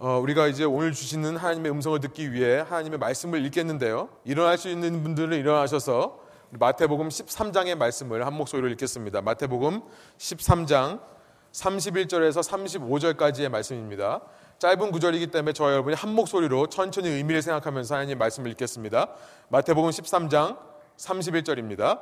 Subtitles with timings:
[0.00, 4.08] 어, 우리가 이제 오늘 주시는 하나님의 음성을 듣기 위해 하나님의 말씀을 읽겠는데요.
[4.24, 9.22] 일어날 수 있는 분들은 일어나셔서 마태복음 13장의 말씀을 한 목소리로 읽겠습니다.
[9.22, 9.80] 마태복음
[10.18, 11.00] 13장
[11.50, 14.20] 31절에서 35절까지의 말씀입니다.
[14.60, 19.08] 짧은 구절이기 때문에 저와 여러분이 한 목소리로 천천히 의미를 생각하면서 하나님 말씀을 읽겠습니다.
[19.48, 20.58] 마태복음 13장
[20.96, 21.98] 31절입니다.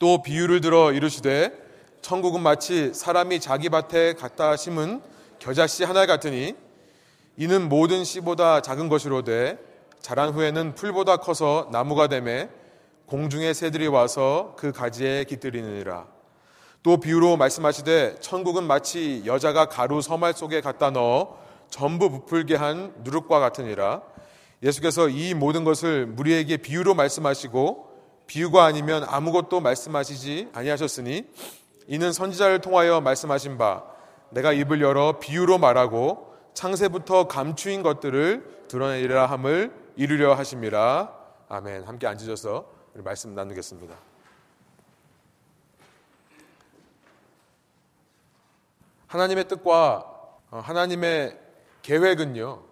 [0.00, 1.52] 또 비유를 들어 이르시되
[2.00, 5.00] 천국은 마치 사람이 자기 밭에 갖다 심은
[5.38, 6.65] 겨자씨 하나 같으니
[7.38, 9.58] 이는 모든 씨보다 작은 것이로되
[10.00, 12.48] 자란 후에는 풀보다 커서 나무가 되매
[13.06, 16.06] 공중의 새들이 와서 그 가지에 깃들이느니라.
[16.82, 21.36] 또 비유로 말씀하시되 천국은 마치 여자가 가루 서말 속에 갖다 넣어
[21.68, 24.00] 전부 부풀게 한 누룩과 같으니라.
[24.62, 27.86] 예수께서 이 모든 것을 무리에게 비유로 말씀하시고
[28.26, 31.24] 비유가 아니면 아무것도 말씀하시지 아니하셨으니
[31.88, 33.84] 이는 선지자를 통하여 말씀하신 바
[34.30, 41.14] 내가 입을 열어 비유로 말하고 창세부터 감추인 것들을 드러내리라 함을 이루려 하심이라.
[41.50, 41.84] 아멘.
[41.84, 43.94] 함께 앉으셔서 말씀 나누겠습니다.
[49.06, 50.06] 하나님의 뜻과
[50.50, 51.38] 어, 하나님의
[51.82, 52.62] 계획은요.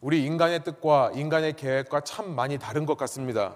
[0.00, 3.54] 우리 인간의 뜻과 인간의 계획과 참 많이 다른 것 같습니다.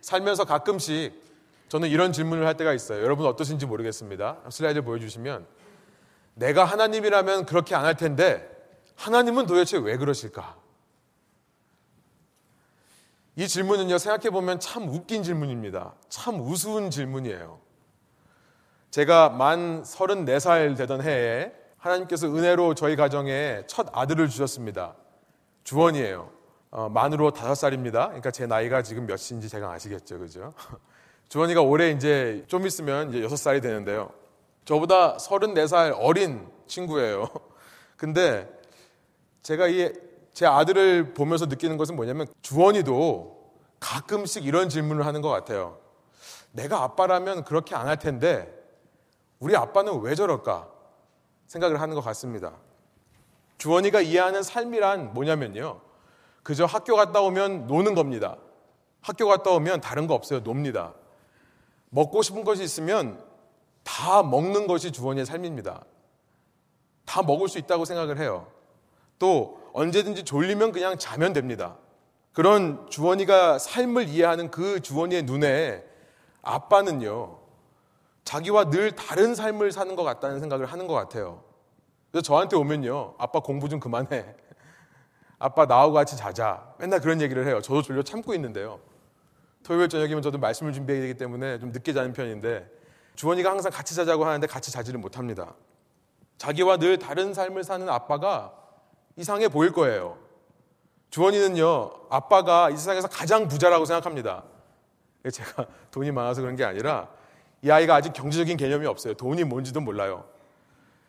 [0.00, 1.22] 살면서 가끔씩
[1.68, 3.00] 저는 이런 질문을 할 때가 있어요.
[3.04, 4.38] 여러분 어떠신지 모르겠습니다.
[4.50, 5.46] 슬라이드 보여주시면
[6.34, 8.55] 내가 하나님이라면 그렇게 안 할 텐데
[8.96, 10.56] 하나님은 도대체 왜 그러실까?
[13.36, 15.94] 이 질문은요, 생각해보면 참 웃긴 질문입니다.
[16.08, 17.60] 참 우스운 질문이에요.
[18.90, 24.96] 제가 만 34살 되던 해에 하나님께서 은혜로 저희 가정에 첫 아들을 주셨습니다.
[25.64, 26.30] 주원이에요.
[26.70, 28.06] 어, 만으로 5살입니다.
[28.06, 30.18] 그러니까 제 나이가 지금 몇인지 제가 아시겠죠.
[30.18, 30.54] 그죠?
[31.28, 34.10] 주원이가 올해 이제 좀 있으면 이제 6살이 되는데요.
[34.64, 37.28] 저보다 34살 어린 친구예요.
[37.96, 38.48] 근데
[39.46, 45.78] 제가 이 제 아들을 보면서 느끼는 것은 뭐냐면 주원이도 가끔씩 이런 질문을 하는 것 같아요.
[46.52, 48.46] 내가 아빠라면 그렇게 안 할 텐데
[49.38, 50.68] 우리 아빠는 왜 저럴까
[51.46, 52.52] 생각을 하는 것 같습니다.
[53.56, 55.80] 주원이가 이해하는 삶이란 뭐냐면요.
[56.42, 58.36] 그저 학교 갔다 오면 노는 겁니다.
[59.00, 60.42] 학교 갔다 오면 다른 거 없어요.
[60.42, 60.92] 놉니다.
[61.88, 63.24] 먹고 싶은 것이 있으면
[63.84, 65.82] 다 먹는 것이 주원이의 삶입니다.
[67.06, 68.48] 다 먹을 수 있다고 생각을 해요.
[69.18, 71.76] 또 언제든지 졸리면 그냥 자면 됩니다.
[72.32, 75.82] 그런 주원이가 삶을 이해하는 그 주원이의 눈에
[76.42, 77.38] 아빠는요,
[78.24, 81.42] 자기와 늘 다른 삶을 사는 것 같다는 생각을 하는 것 같아요.
[82.10, 84.34] 그래서 저한테 오면요, 아빠 공부 좀 그만해.
[85.38, 86.74] 아빠 나하고 같이 자자.
[86.78, 87.60] 맨날 그런 얘기를 해요.
[87.60, 88.80] 저도 졸려 참고 있는데요.
[89.62, 92.70] 토요일 저녁이면 저도 말씀을 준비해야 되기 때문에 좀 늦게 자는 편인데
[93.16, 95.54] 주원이가 항상 같이 자자고 하는데 같이 자지를 못합니다.
[96.38, 98.52] 자기와 늘 다른 삶을 사는 아빠가
[99.16, 100.18] 이상해 보일 거예요.
[101.10, 104.44] 주원이는요, 아빠가 이 세상에서 가장 부자라고 생각합니다.
[105.32, 107.08] 제가 돈이 많아서 그런 게 아니라
[107.62, 109.14] 이 아이가 아직 경제적인 개념이 없어요.
[109.14, 110.24] 돈이 뭔지도 몰라요.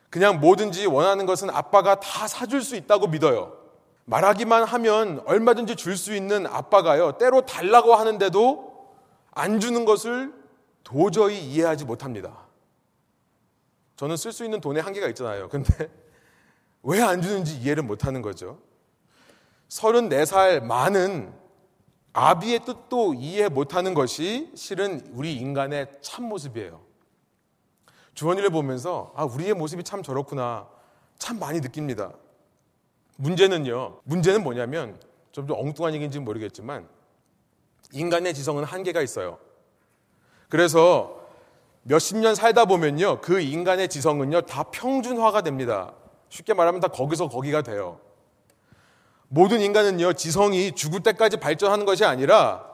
[0.09, 3.57] 그냥 뭐든지 원하는 것은 아빠가 다 사줄 수 있다고 믿어요.
[4.05, 8.87] 말하기만 하면 얼마든지 줄 수 있는 아빠가요, 때로 달라고 하는데도
[9.31, 10.33] 안 주는 것을
[10.85, 12.47] 도저히 이해하지 못합니다.
[13.97, 15.49] 저는 쓸 수 있는 돈의 한계가 있잖아요.
[15.49, 15.89] 근데
[16.89, 18.59] 왜 안 주는지 이해를 못 하는 거죠.
[19.67, 21.33] 34살 많은
[22.13, 26.81] 아비의 뜻도 이해 못 하는 것이 실은 우리 인간의 참모습이에요.
[28.13, 30.69] 주원이를 보면서 아 우리의 모습이 참 저렇구나
[31.17, 32.13] 참 많이 느낍니다.
[33.17, 33.99] 문제는요.
[34.05, 34.97] 문제는 뭐냐면
[35.33, 36.87] 좀, 좀 엉뚱한 얘기인지 모르겠지만
[37.91, 39.39] 인간의 지성은 한계가 있어요.
[40.47, 41.27] 그래서
[41.83, 43.19] 몇십 년 살다 보면요.
[43.19, 44.41] 그 인간의 지성은요.
[44.43, 45.93] 다 평준화가 됩니다.
[46.29, 47.99] 쉽게 말하면 다 거기서 거기가 돼요.
[49.29, 52.65] 모든 인간은요, 지성이 죽을 때까지 발전하는 것이 아니라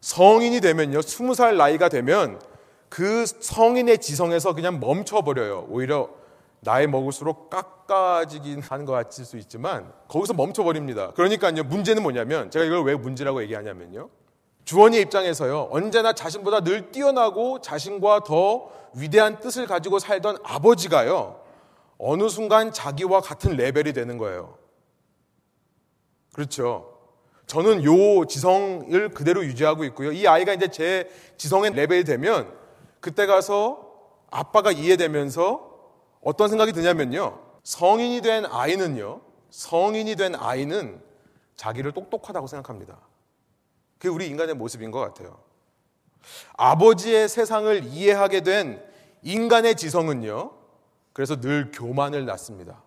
[0.00, 2.40] 성인이 되면요, 스무 살 나이가 되면
[2.88, 5.66] 그 성인의 지성에서 그냥 멈춰버려요.
[5.68, 6.10] 오히려
[6.60, 11.12] 나이 먹을수록 깎아지긴 하는 것 같을 수 있지만 거기서 멈춰버립니다.
[11.12, 14.08] 그러니까요, 문제는 뭐냐면 제가 이걸 왜 문제라고 얘기하냐면요.
[14.64, 21.43] 주원의 입장에서요, 언제나 자신보다 늘 뛰어나고 자신과 더 위대한 뜻을 가지고 살던 아버지가요,
[21.98, 24.58] 어느 순간 자기와 같은 레벨이 되는 거예요.
[26.32, 26.90] 그렇죠.
[27.46, 30.12] 저는 요 지성을 그대로 유지하고 있고요.
[30.12, 32.52] 이 아이가 이제 제 지성의 레벨이 되면
[33.00, 33.92] 그때 가서
[34.30, 35.72] 아빠가 이해되면서
[36.22, 37.38] 어떤 생각이 드냐면요.
[37.62, 39.20] 성인이 된 아이는요.
[39.50, 41.00] 성인이 된 아이는
[41.56, 42.98] 자기를 똑똑하다고 생각합니다.
[43.98, 45.38] 그게 우리 인간의 모습인 것 같아요.
[46.54, 48.82] 아버지의 세상을 이해하게 된
[49.22, 50.63] 인간의 지성은요.
[51.14, 52.82] 그래서 늘 교만을 낳습니다.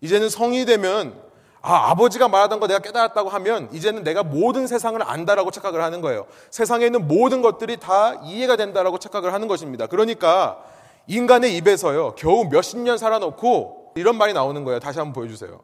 [0.00, 1.20] 이제는 성인이 되면
[1.62, 6.26] 아, 아버지가 말하던 거 내가 깨달았다고 하면 이제는 내가 모든 세상을 안다라고 착각을 하는 거예요.
[6.50, 9.86] 세상에 있는 모든 것들이 다 이해가 된다라고 착각을 하는 것입니다.
[9.86, 10.62] 그러니까
[11.06, 14.78] 인간의 입에서요, 겨우 몇십 년 살아놓고 이런 말이 나오는 거예요.
[14.78, 15.60] 다시 한번 보여주세요.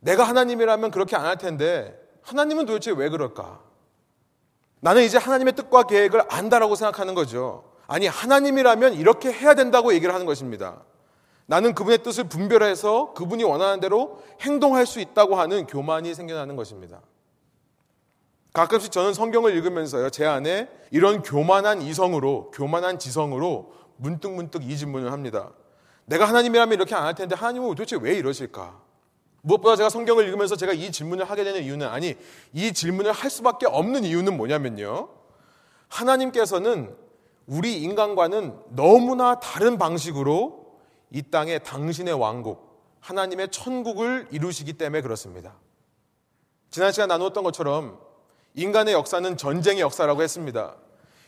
[0.00, 3.60] 내가 하나님이라면 그렇게 안 할 텐데 하나님은 도대체 왜 그럴까?
[4.80, 7.64] 나는 이제 하나님의 뜻과 계획을 안다라고 생각하는 거죠.
[7.86, 10.82] 아니, 하나님이라면 이렇게 해야 된다고 얘기를 하는 것입니다.
[11.46, 17.00] 나는 그분의 뜻을 분별해서 그분이 원하는 대로 행동할 수 있다고 하는 교만이 생겨나는 것입니다.
[18.54, 25.50] 가끔씩 저는 성경을 읽으면서요, 제 안에 이런 교만한 이성으로, 교만한 지성으로 문득문득 이 질문을 합니다.
[26.06, 28.80] 내가 하나님이라면 이렇게 안 할 텐데 하나님은 도대체 왜 이러실까?
[29.42, 32.16] 무엇보다 제가 성경을 읽으면서 제가 이 질문을 하게 되는 이유는 아니,
[32.52, 35.08] 이 질문을 할 수밖에 없는 이유는 뭐냐면요.
[35.88, 36.96] 하나님께서는
[37.46, 40.64] 우리 인간과는 너무나 다른 방식으로
[41.10, 45.54] 이 땅에 당신의 왕국, 하나님의 천국을 이루시기 때문에 그렇습니다.
[46.70, 47.98] 지난 시간 나누었던 것처럼
[48.54, 50.76] 인간의 역사는 전쟁의 역사라고 했습니다.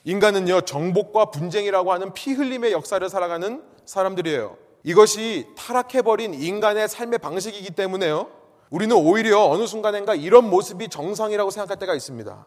[0.05, 4.57] 인간은요, 정복과 분쟁이라고 하는 피 흘림의 역사를 살아가는 사람들이에요.
[4.85, 8.31] 이것이 타락해버린 인간의 삶의 방식이기 때문에요.
[8.71, 12.47] 우리는 오히려 어느 순간인가 이런 모습이 정상이라고 생각할 때가 있습니다.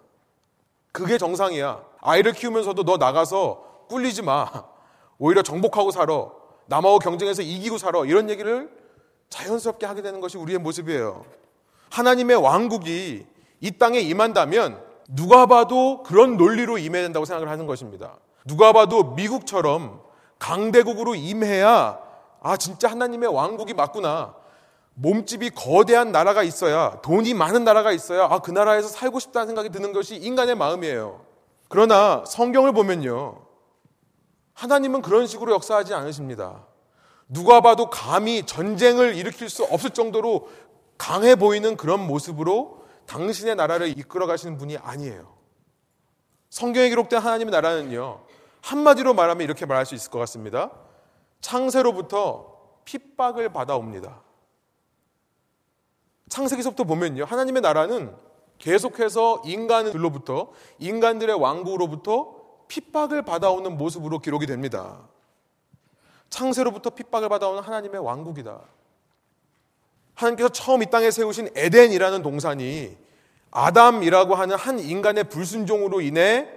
[0.91, 1.83] 그게 정상이야.
[2.01, 4.47] 아이를 키우면서도 너 나가서 꿀리지 마.
[5.17, 6.29] 오히려 정복하고 살아.
[6.67, 8.05] 남하고 경쟁해서 이기고 살아.
[8.05, 8.69] 이런 얘기를
[9.29, 11.25] 자연스럽게 하게 되는 것이 우리의 모습이에요.
[11.91, 13.25] 하나님의 왕국이
[13.61, 18.17] 이 땅에 임한다면 누가 봐도 그런 논리로 임해야 된다고 생각을 하는 것입니다.
[18.45, 20.01] 누가 봐도 미국처럼
[20.37, 21.99] 강대국으로 임해야
[22.41, 24.33] 아, 진짜 하나님의 왕국이 맞구나.
[25.01, 29.93] 몸집이 거대한 나라가 있어야, 돈이 많은 나라가 있어야, 아, 그 나라에서 살고 싶다는 생각이 드는
[29.93, 31.21] 것이 인간의 마음이에요.
[31.69, 33.41] 그러나 성경을 보면요.
[34.53, 36.65] 하나님은 그런 식으로 역사하지 않으십니다.
[37.29, 40.49] 누가 봐도 감히 전쟁을 일으킬 수 없을 정도로
[40.97, 45.33] 강해 보이는 그런 모습으로 당신의 나라를 이끌어 가시는 분이 아니에요.
[46.49, 48.25] 성경에 기록된 하나님의 나라는요,
[48.61, 50.71] 한마디로 말하면 이렇게 말할 수 있을 것 같습니다.
[51.39, 54.28] 창세로부터 핍박을 받아옵니다.
[56.29, 57.25] 창세기서부터 보면요.
[57.25, 58.15] 하나님의 나라는
[58.59, 62.35] 계속해서 인간들로부터 인간들의 왕국으로부터
[62.67, 64.99] 핍박을 받아오는 모습으로 기록이 됩니다.
[66.29, 68.59] 창세로부터 핍박을 받아오는 하나님의 왕국이다.
[70.13, 72.95] 하나님께서 처음 이 땅에 세우신 에덴이라는 동산이
[73.51, 76.47] 아담이라고 하는 한 인간의 불순종으로 인해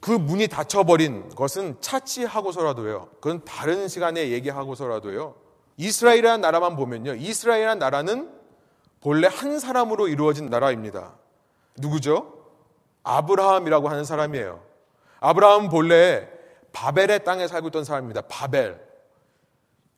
[0.00, 3.08] 그 문이 닫혀버린 것은 차치하고서라도요.
[3.20, 5.34] 그건 다른 시간에 얘기하고서라도요.
[5.78, 7.14] 이스라엘이라는 나라만 보면요.
[7.14, 8.30] 이스라엘이라는 나라는
[9.04, 11.12] 본래 한 사람으로 이루어진 나라입니다.
[11.76, 12.38] 누구죠?
[13.02, 14.62] 아브라함이라고 하는 사람이에요.
[15.20, 16.26] 아브라함은 본래
[16.72, 18.22] 바벨의 땅에 살고 있던 사람입니다.
[18.30, 18.80] 바벨.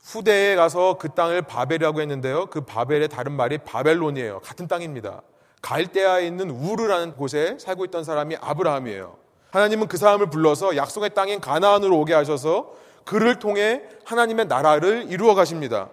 [0.02, 2.46] 후대에 가서 그 땅을 바벨이라고 했는데요.
[2.46, 4.40] 그 바벨의 다른 말이 바벨론이에요.
[4.40, 5.22] 같은 땅입니다.
[5.62, 9.16] 갈대아에 있는 우르라는 곳에 살고 있던 사람이 아브라함이에요.
[9.52, 12.74] 하나님은 그 사람을 불러서 약속의 땅인 가나안으로 오게 하셔서
[13.04, 15.90] 그를 통해 하나님의 나라를 이루어 가십니다.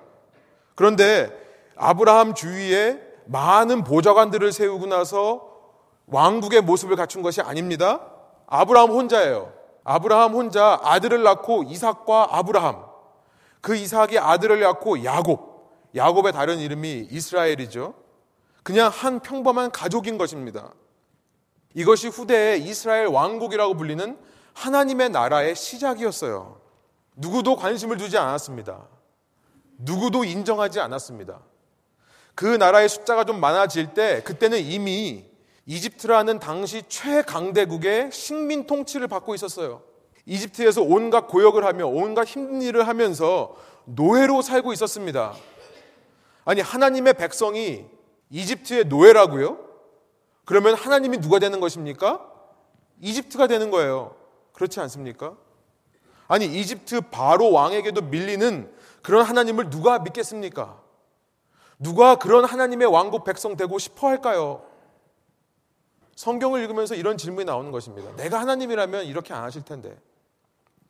[0.74, 1.43] 그런데
[1.75, 5.50] 아브라함 주위에 많은 보좌관들을 세우고 나서
[6.08, 8.02] 왕국의 모습을 갖춘 것이 아닙니다.
[8.48, 9.54] 아브라함 혼자예요.
[9.84, 12.86] 아브라함 혼자 아들을 낳고 이삭과 아브라함.
[13.62, 15.54] 그 이삭이 아들을 낳고 야곱.
[15.96, 17.94] 야곱의 다른 이름이 이스라엘이죠.
[18.64, 20.74] 그냥 한 평범한 가족인 것입니다.
[21.75, 24.18] 이것이 후대에 이스라엘 왕국이라고 불리는
[24.53, 26.62] 하나님의 나라의 시작이었어요.
[27.15, 28.88] 누구도 관심을 두지 않았습니다.
[29.77, 31.39] 누구도 인정하지 않았습니다.
[32.36, 35.25] 그 나라의 숫자가 좀 많아질 때 그때는 이미
[35.66, 39.82] 이집트라는 당시 최강대국의 식민 통치를 받고 있었어요.
[40.25, 45.34] 이집트에서 온갖 고역을 하며 온갖 힘든 일을 하면서 노예로 살고 있었습니다.
[46.46, 47.86] 아니 하나님의 백성이
[48.30, 49.60] 이집트의 노예라고요?
[50.46, 52.30] 그러면 하나님이 누가 되는 것입니까?
[53.02, 54.16] 이집트가 되는 거예요.
[54.54, 55.36] 그렇지 않습니까?
[56.28, 58.72] 아니, 이집트 바로 왕에게도 밀리는
[59.02, 60.82] 그런 하나님을 누가 믿겠습니까?
[61.84, 64.63] 누가 그런 하나님의 왕국 백성 되고 싶어 할까요?
[66.16, 68.16] 성경을 읽으면서 이런 질문이 나오는 것입니다.
[68.16, 69.96] 내가 하나님이라면 이렇게 안 하실 텐데.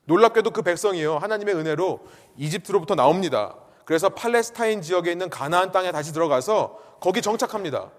[0.05, 1.17] 놀랍게도 그 백성이요.
[1.17, 1.99] 하나님의 은혜로
[2.37, 3.55] 이집트로부터 나옵니다.
[3.85, 7.89] 그래서 팔레스타인 지역에 있는 가나안 땅에 다시 들어가서 거기 정착합니다.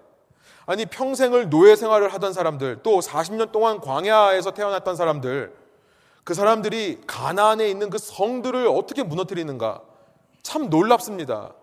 [0.65, 5.53] 아니 평생을 노예 생활을 하던 사람들 또 40년 동안 광야에서 태어났던 사람들
[6.23, 9.81] 그 사람들이 가나안에 있는 그 성들을 어떻게 무너뜨리는가
[10.41, 11.53] 참 놀랍습니다.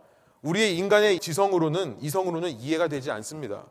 [0.43, 3.65] 우리의 인간의 지성으로는 이성으로는 이해가 되지 않습니다.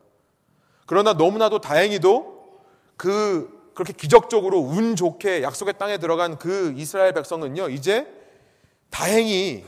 [0.86, 2.60] 그러나 너무나도 다행히도
[2.96, 8.06] 그 그렇게 기적적으로 운 좋게 약속의 땅에 들어간 그 이스라엘 백성은요 이제
[8.90, 9.64] 다행히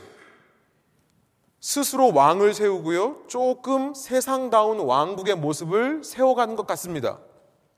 [1.59, 3.23] 스스로 왕을 세우고요.
[3.27, 7.17] 조금 세상다운 왕국의 모습을 세워가는 것 같습니다.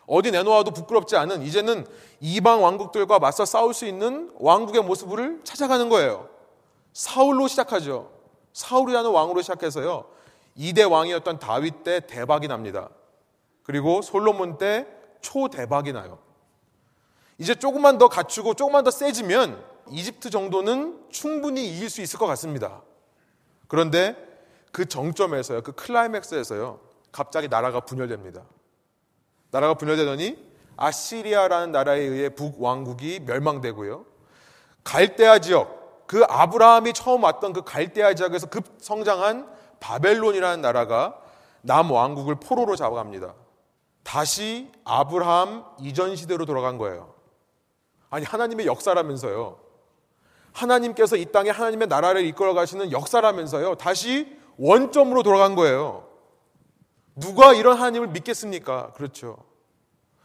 [0.05, 1.85] 어디 내놓아도 부끄럽지 않은 이제는
[2.19, 6.27] 이방 왕국들과 맞서 싸울 수 있는 왕국의 모습을 찾아가는 거예요.
[6.91, 8.16] 사울로 시작하죠.
[8.57, 10.05] 사울이라는 왕으로 시작해서요.
[10.57, 12.89] 2대 왕이었던 다윗 때 대박이 납니다.
[13.61, 14.87] 그리고 솔로몬 때
[15.21, 16.17] 초대박이 나요.
[17.37, 22.81] 이제 조금만 더 갖추고 조금만 더 세지면 이집트 정도는 충분히 이길 수 있을 것 같습니다.
[23.67, 24.15] 그런데
[24.71, 26.79] 그 정점에서요, 그 클라이맥스에서요,
[27.11, 28.41] 갑자기 나라가 분열됩니다.
[29.51, 30.35] 나라가 분열되더니
[30.77, 34.03] 아시리아라는 나라에 의해 북왕국이 멸망되고요.
[34.83, 39.47] 갈대아 지역, 그 아브라함이 처음 왔던 그 갈대아 지역에서 급성장한
[39.79, 41.19] 바벨론이라는 나라가
[41.61, 43.35] 남왕국을 포로로 잡아갑니다.
[44.03, 47.13] 다시 아브라함 이전 시대로 돌아간 거예요.
[48.09, 49.59] 아니, 하나님의 역사라면서요.
[50.53, 53.75] 하나님께서 이 땅에 하나님의 나라를 이끌어 가시는 역사라면서요.
[53.75, 56.07] 다시 원점으로 돌아간 거예요.
[57.15, 58.93] 누가 이런 하나님을 믿겠습니까?
[58.93, 59.37] 그렇죠.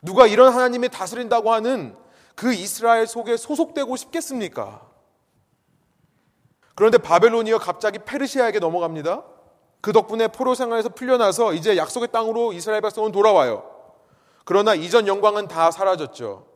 [0.01, 1.97] 누가 이런 하나님이 다스린다고 하는
[2.37, 4.92] 그 이스라엘 속에 소속되고 싶겠습니까?
[6.75, 9.25] 그런데 바벨론이요 갑자기 페르시아에게 넘어갑니다.
[9.81, 13.69] 그 덕분에 포로 생활에서 풀려나서 이제 약속의 땅으로 이스라엘 백성은 돌아와요.
[14.45, 16.47] 그러나 이전 영광은 다 사라졌죠.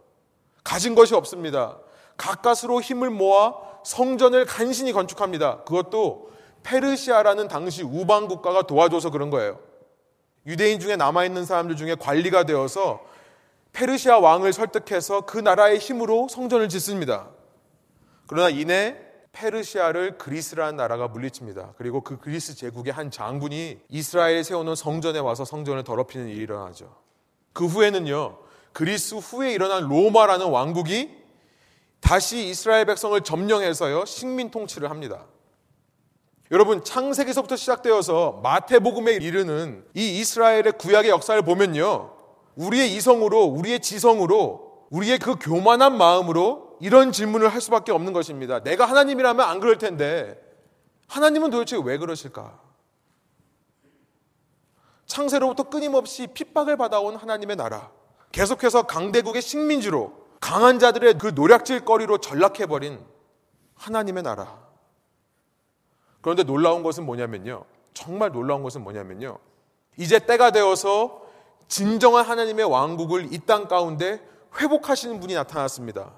[0.65, 1.79] 가진 것이 없습니다.
[2.17, 3.55] 가까스로 힘을 모아
[3.85, 5.65] 성전을 간신히 건축합니다.
[5.65, 6.31] 그것도
[6.63, 9.61] 페르시아라는 당시 우방 국가가 도와줘서 그런 거예요.
[10.47, 13.01] 유대인 중에 남아있는 사람들 중에 관리가 되어서
[13.73, 17.29] 페르시아 왕을 설득해서 그 나라의 힘으로 성전을 짓습니다.
[18.27, 19.06] 그러나 이내
[19.37, 21.75] 페르시아를 그리스라는 나라가 물리칩니다.
[21.77, 26.95] 그리고 그 그리스 제국의 한 장군이 이스라엘 세우는 성전에 와서 성전을 더럽히는 일이 일어나죠.
[27.53, 28.39] 그 후에는요,
[28.73, 31.11] 그리스 후에 일어난 로마라는 왕국이
[32.01, 35.27] 다시 이스라엘 백성을 점령해서요, 식민 통치를 합니다.
[36.51, 42.13] 여러분 창세기서부터 시작되어서 마태복음에 이르는 이 이스라엘의 구약의 역사를 보면요.
[42.55, 48.61] 우리의 이성으로 우리의 지성으로 우리의 그 교만한 마음으로 이런 질문을 할 수밖에 없는 것입니다.
[48.61, 50.41] 내가 하나님이라면 안 그럴 텐데
[51.09, 52.61] 하나님은 도대체 왜 그러실까?
[55.07, 57.91] 창세로부터 끊임없이 핍박을 받아온 하나님의 나라.
[58.33, 63.05] 계속해서 강대국의 식민지로 강한 자들의 그 노략질 거리로 전락해버린
[63.77, 64.59] 하나님의 나라.
[66.21, 67.65] 그런데 놀라운 것은 뭐냐면요.
[67.95, 69.39] 정말 놀라운 것은 뭐냐면요.
[69.97, 71.23] 이제 때가 되어서
[71.69, 74.21] 진정한 하나님의 왕국을 이 땅 가운데
[74.59, 76.13] 회복하시는 분이 나타났습니다.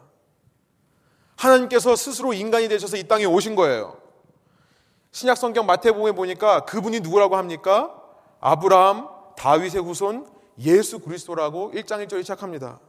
[1.38, 3.96] 하나님께서 스스로 인간이 되셔서 이 땅에 오신 거예요.
[5.12, 7.94] 신약 성경 마태복음에 보니까 그분이 누구라고 합니까?
[8.40, 10.26] 아브라함, 다윗의 후손,
[10.60, 12.80] 예수 그리스도라고 1장 1절이 시작합니다.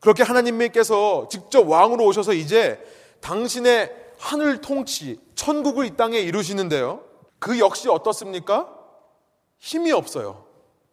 [0.00, 2.78] 그렇게 하나님께서 직접 왕으로 오셔서 이제
[3.20, 7.02] 당신의 하늘 통치, 천국을 이 땅에 이루시는데요.
[7.38, 8.68] 그 역시 어떻습니까?
[9.58, 10.44] 힘이 없어요.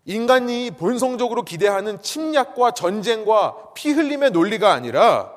[0.06, 5.37] 인간이 본성적으로 기대하는 침략과 전쟁과 피 흘림의 논리가 아니라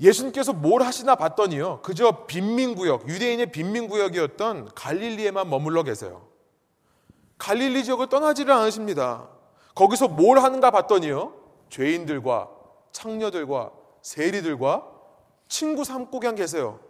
[0.00, 1.80] 예수님께서 뭘 하시나 봤더니요.
[1.82, 6.26] 그저 빈민구역, 유대인의 빈민구역이었던 갈릴리에만 머물러 계세요.
[7.38, 9.28] 갈릴리 지역을 떠나지를 않으십니다.
[9.74, 11.34] 거기서 뭘 하는가 봤더니요.
[11.68, 12.48] 죄인들과
[12.92, 14.86] 창녀들과 세리들과
[15.48, 16.80] 친구 삼고 그냥 계세요.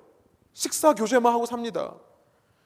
[0.52, 1.94] 식사 교제만 하고 삽니다.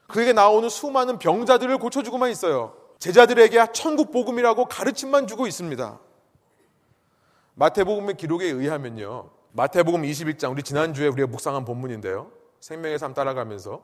[0.07, 2.75] 그에게 나오는 수많은 병자들을 고쳐주고만 있어요.
[2.99, 5.99] 제자들에게 천국 복음이라고 가르침만 주고 있습니다.
[7.55, 9.34] 마태복음의 기록에 의하면요.
[9.55, 12.29] 마태복음 21장 우리 지난주에 우리가 묵상한 본문인데요.
[12.59, 13.81] 생명의 삶 따라가면서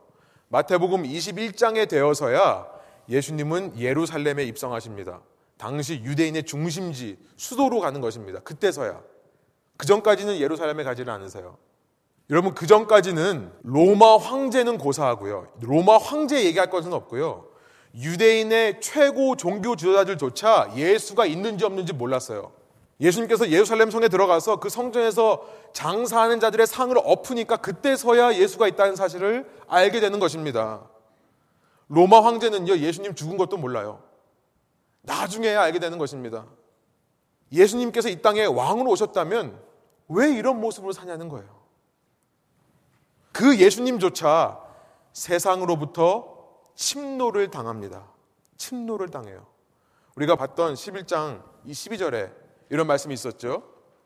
[0.50, 2.68] 마태복음 21장에 되어서야
[3.08, 5.22] 예수님은 예루살렘에 입성하십니다.
[5.56, 8.42] 당시 유대인의 중심지 수도로 가는 것입니다.
[8.42, 9.02] 그때서야
[9.78, 11.58] 그 전까지는 예루살렘에 가지를 않으세요.
[12.30, 15.48] 여러분 그 전까지는 로마 황제는 고사하고요.
[15.62, 17.48] 로마 황제 얘기할 것은 없고요.
[17.96, 22.52] 유대인의 최고 종교 지도자들조차 예수가 있는지 없는지 몰랐어요.
[23.02, 25.44] 예수님께서 예루살렘 성에 들어가서 그 성전에서
[25.74, 30.88] 장사하는 자들의 상을 엎으니까 그때서야 예수가 있다는 사실을 알게 되는 것입니다.
[31.88, 34.04] 로마 황제는요, 예수님 죽은 것도 몰라요.
[35.02, 36.46] 나중에야 알게 되는 것입니다.
[37.52, 39.60] 예수님께서 이 땅에 왕으로 오셨다면
[40.10, 41.50] 왜 이런 모습으로 사냐는 거예요.
[43.32, 44.60] 그 예수님조차
[45.12, 46.38] 세상으로부터
[46.76, 48.08] 침노를 당합니다.
[48.58, 49.48] 침노를 당해요.
[50.16, 52.41] 우리가 봤던 11장 12절에
[52.72, 53.64] 이런 말씀이 있었죠.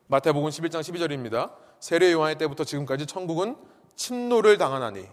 [0.08, 1.52] 마태복음 11장 12절입니다.
[1.80, 3.56] 세례 요한의 때부터 지금까지 천국은
[3.96, 5.08] 침노를 당하나니.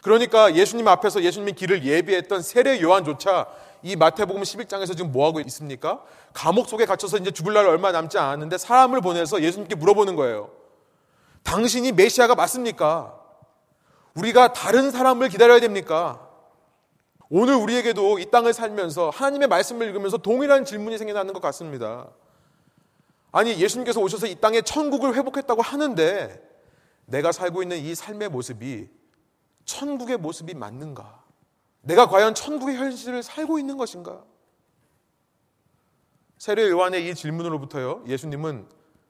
[0.00, 3.48] 그러니까 예수님 앞에서 예수님이 길을 예비했던 세례 요한조차
[3.82, 6.02] 이 마태복음 11장에서 지금 뭐 하고 있습니까?
[6.32, 10.52] 감옥 속에 갇혀서 이제 죽을 날 얼마 남지 않았는데 사람을 보내서 예수님께 물어보는 거예요.
[11.42, 13.18] 당신이 메시아가 맞습니까?
[14.14, 16.28] 우리가 다른 사람을 기다려야 됩니까?
[17.36, 22.08] 오늘 우리에게도 이 땅을 살면서 하나님의 말씀을 읽으면서 동일한 질문이 생겨나는 것 같습니다.
[23.32, 26.40] 아니, 예수님께서 오셔서 이 땅에 천국을 회복했다고 하는데
[27.06, 28.88] 내가 살고 있는 이 삶의 모습이
[29.64, 31.24] 천국의 모습이 맞는가?
[31.80, 34.22] 내가 과연 천국의 현실을 살고 있는 것인가?
[36.38, 38.68] 세례 요한의 이 질문으로부터요, 예수님은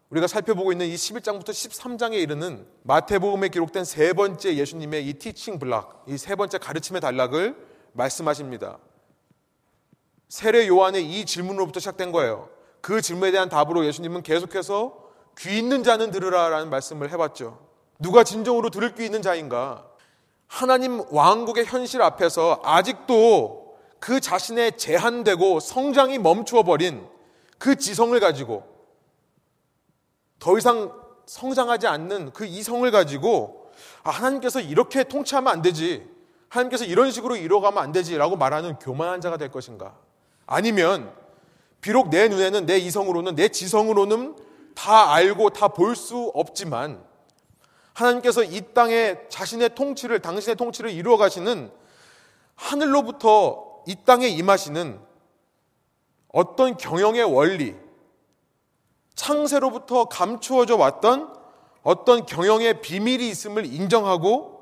[0.09, 6.07] 우리가 살펴보고 있는 이 11장부터 13장에 이르는 마태복음에 기록된 세 번째 예수님의 이 티칭 블락,
[6.09, 8.79] 이 세 번째 가르침의 단락을 말씀하십니다.
[10.29, 12.49] 세례 요한의 이 질문으로부터 시작된 거예요.
[12.81, 15.03] 그 질문에 대한 답으로 예수님은 계속해서
[15.39, 17.67] 귀 있는 자는 들으라라는 말씀을 해봤죠.
[17.99, 19.89] 누가 진정으로 들을 귀 있는 자인가?
[20.47, 27.07] 하나님 왕국의 현실 앞에서 아직도 그 자신의 제한되고 성장이 멈추어 버린
[27.59, 28.65] 그 지성을 가지고
[30.39, 30.93] 더 이상
[31.27, 33.73] 성장하지 않는 그 이성을 가지고
[34.03, 36.14] 아, 하나님께서 이렇게 통치하면 안 되지.
[36.55, 39.97] 하나님께서 이런 식으로 이뤄가면 안 되지라고 말하는 교만한 자가 될 것인가?
[40.47, 41.13] 아니면
[41.81, 44.37] 비록 내 눈에는 내 이성으로는 내 지성으로는
[44.75, 47.05] 다 알고 다 볼 수 없지만
[47.93, 51.71] 하나님께서 이 땅에 자신의 통치를 당신의 통치를 이루어 가시는
[52.55, 55.01] 하늘로부터 이 땅에 임하시는
[56.33, 57.77] 어떤 경영의 원리,
[59.15, 61.33] 창세로부터 감추어져 왔던
[61.83, 64.54] 어떤 경영의 비밀이 있음을 인정하고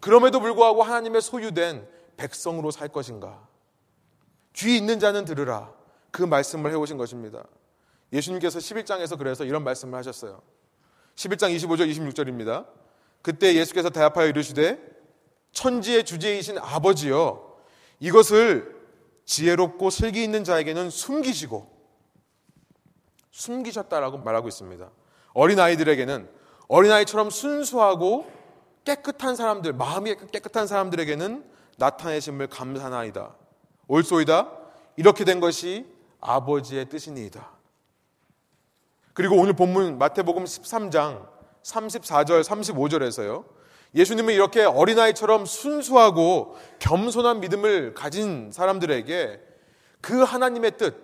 [0.00, 3.46] 그럼에도 불구하고 하나님의 소유된 백성으로 살 것인가?
[4.54, 5.72] 귀 있는 자는 들으라.
[6.10, 7.44] 그 말씀을 해오신 것입니다.
[8.12, 10.40] 예수님께서 11장에서 그래서 이런 말씀을 하셨어요.
[11.16, 12.66] 11장 25절 26절입니다.
[13.22, 14.78] 그때 예수께서 대답하여 이르시되
[15.52, 17.56] 천지의 주제이신 아버지여
[18.00, 18.76] 이것을
[19.24, 21.74] 지혜롭고 슬기 있는 자에게는 숨기시고
[23.32, 24.90] 숨기셨다라고 말하고 있습니다.
[25.34, 26.28] 어린아이들에게는
[26.68, 28.30] 어린아이처럼 순수하고
[28.86, 31.44] 깨끗한 사람들, 마음이 깨끗한 사람들에게는
[31.76, 33.34] 나타내심을 감사나이다.
[33.88, 34.50] 옳소이다.
[34.96, 35.86] 이렇게 된 것이
[36.20, 37.50] 아버지의 뜻이니이다.
[39.12, 41.28] 그리고 오늘 본문 마태복음 13장
[41.62, 43.44] 34절, 35절에서요.
[43.94, 49.40] 예수님은 이렇게 어린아이처럼 순수하고 겸손한 믿음을 가진 사람들에게
[50.00, 50.94] 그 하나님의 뜻,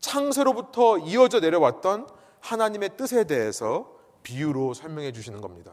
[0.00, 2.08] 창세로부터 이어져 내려왔던
[2.40, 3.90] 하나님의 뜻에 대해서
[4.22, 5.72] 비유로 설명해 주시는 겁니다.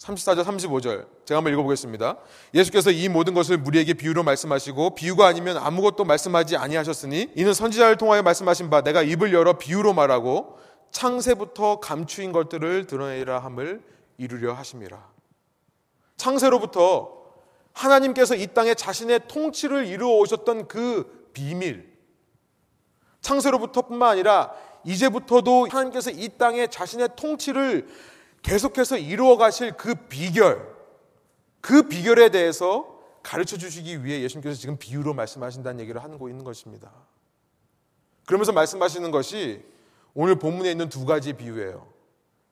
[0.00, 1.06] 34절, 35절.
[1.26, 2.16] 제가 한번 읽어보겠습니다.
[2.54, 8.22] 예수께서 이 모든 것을 무리에게 비유로 말씀하시고 비유가 아니면 아무것도 말씀하지 아니하셨으니 이는 선지자를 통하여
[8.22, 10.58] 말씀하신 바 내가 입을 열어 비유로 말하고
[10.90, 13.82] 창세부터 감추인 것들을 드러내라 함을
[14.16, 15.06] 이루려 하심이라.
[16.16, 17.20] 창세로부터
[17.74, 21.90] 하나님께서 이 땅에 자신의 통치를 이루어 오셨던 그 비밀.
[23.20, 24.52] 창세로부터뿐만 아니라
[24.84, 27.86] 이제부터도 하나님께서 이 땅에 자신의 통치를
[28.42, 30.74] 계속해서 이루어 가실 그 비결,
[31.60, 36.90] 그 비결에 대해서 가르쳐 주시기 위해 예수님께서 지금 비유로 말씀하신다는 얘기를 하고 있는 것입니다.
[38.26, 39.62] 그러면서 말씀하시는 것이
[40.14, 41.86] 오늘 본문에 있는 두 가지 비유예요.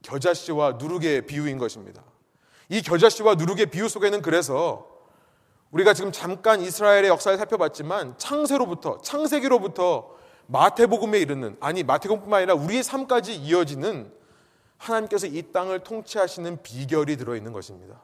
[0.02, 2.02] 겨자씨와 누룩의 비유인 것입니다.
[2.68, 4.86] 이 겨자씨와 누룩의 비유 속에는 그래서
[5.70, 13.36] 우리가 지금 잠깐 이스라엘의 역사를 살펴봤지만 창세로부터 창세기로부터 마태복음에 이르는 아니 마태복음뿐만 아니라 우리의 삶까지
[13.36, 14.12] 이어지는
[14.78, 18.00] 하나님께서 이 땅을 통치하시는 비결이 들어 있는 것입니다.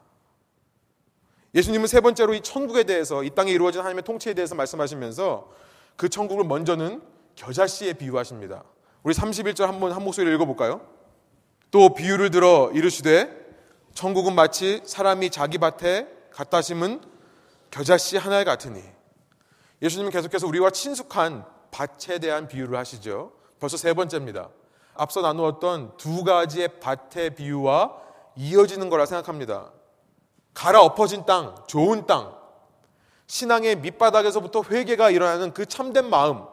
[1.55, 5.49] 예수님은 세 번째로 이 천국에 대해서 이 땅에 이루어진 하나님의 통치에 대해서 말씀하시면서
[5.95, 7.01] 그 천국을 먼저는
[7.35, 8.63] 겨자씨에 비유하십니다.
[9.03, 10.81] 우리 31절 한번 한 목소리로 읽어볼까요?
[11.71, 13.45] 또 비유를 들어 이르시되
[13.93, 17.01] 천국은 마치 사람이 자기 밭에 갖다 심은
[17.71, 18.83] 겨자씨 하나 같으니
[19.81, 23.31] 예수님은 계속해서 우리와 친숙한 밭에 대한 비유를 하시죠.
[23.59, 24.49] 벌써 세 번째입니다.
[24.95, 27.93] 앞서 나누었던 두 가지의 밭의 비유와
[28.35, 29.71] 이어지는 거라 생각합니다.
[30.53, 32.33] 갈아 엎어진 땅, 좋은 땅,
[33.27, 36.45] 신앙의 밑바닥에서부터 회개가 일어나는 그 참된 마음,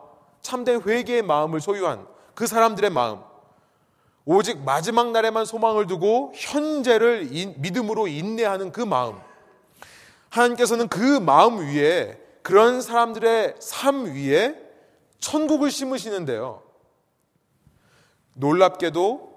[0.43, 3.21] 참된 회개의 마음을 소유한 그 사람들의 마음,
[4.25, 7.29] 오직 마지막 날에만 소망을 두고 현재를
[7.59, 9.19] 믿음으로 인내하는 그 마음.
[10.31, 14.57] 하나님께서는 그 마음 위에 그런 사람들의 삶 위에
[15.19, 16.63] 천국을 심으시는데요.
[18.35, 19.33] 놀랍게도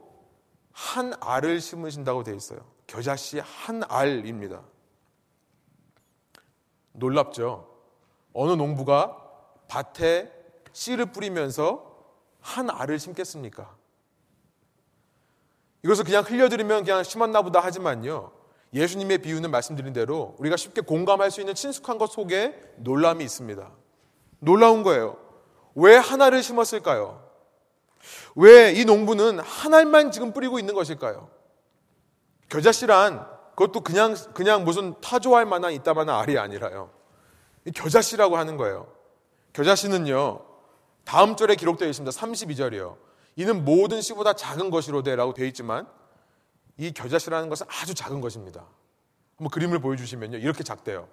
[0.72, 2.60] 한 알을 심으신다고 되어 있어요.
[2.88, 4.62] 겨자씨 한 알입니다.
[6.94, 7.70] 놀랍죠?
[8.34, 9.22] 어느 농부가
[9.68, 10.32] 밭에
[10.72, 11.96] 씨를 뿌리면서
[12.42, 13.76] 한 알을 심겠습니까?
[15.84, 18.32] 이것을 그냥 흘려드리면 그냥 심었나 보다 하지만요.
[18.74, 23.72] 예수님의 비유는 말씀드린 대로 우리가 쉽게 공감할 수 있는 친숙한 것 속에 놀람이 있습니다.
[24.40, 25.18] 놀라운 거예요.
[25.76, 27.25] 왜 하나를 심었을까요?
[28.36, 31.30] 왜 이 농부는 한 알만 지금 뿌리고 있는 것일까요?
[32.50, 36.91] 겨자씨란 그것도 그냥 그냥 무슨 타조할 만한 이따만한 알이 아니라요.
[37.74, 38.91] 겨자씨라고 하는 거예요.
[39.54, 40.46] 겨자씨는요.
[41.06, 42.18] 다음 절에 기록되어 있습니다.
[42.18, 42.98] 32절이요.
[43.38, 45.88] 이는 모든 씨보다 작은 것이로되라고 되어 있지만
[46.78, 48.65] 이 겨자씨라는 것은 아주 작은 것입니다.
[49.38, 50.38] 한번 그림을 보여주시면요.
[50.38, 51.08] 이렇게 작대요.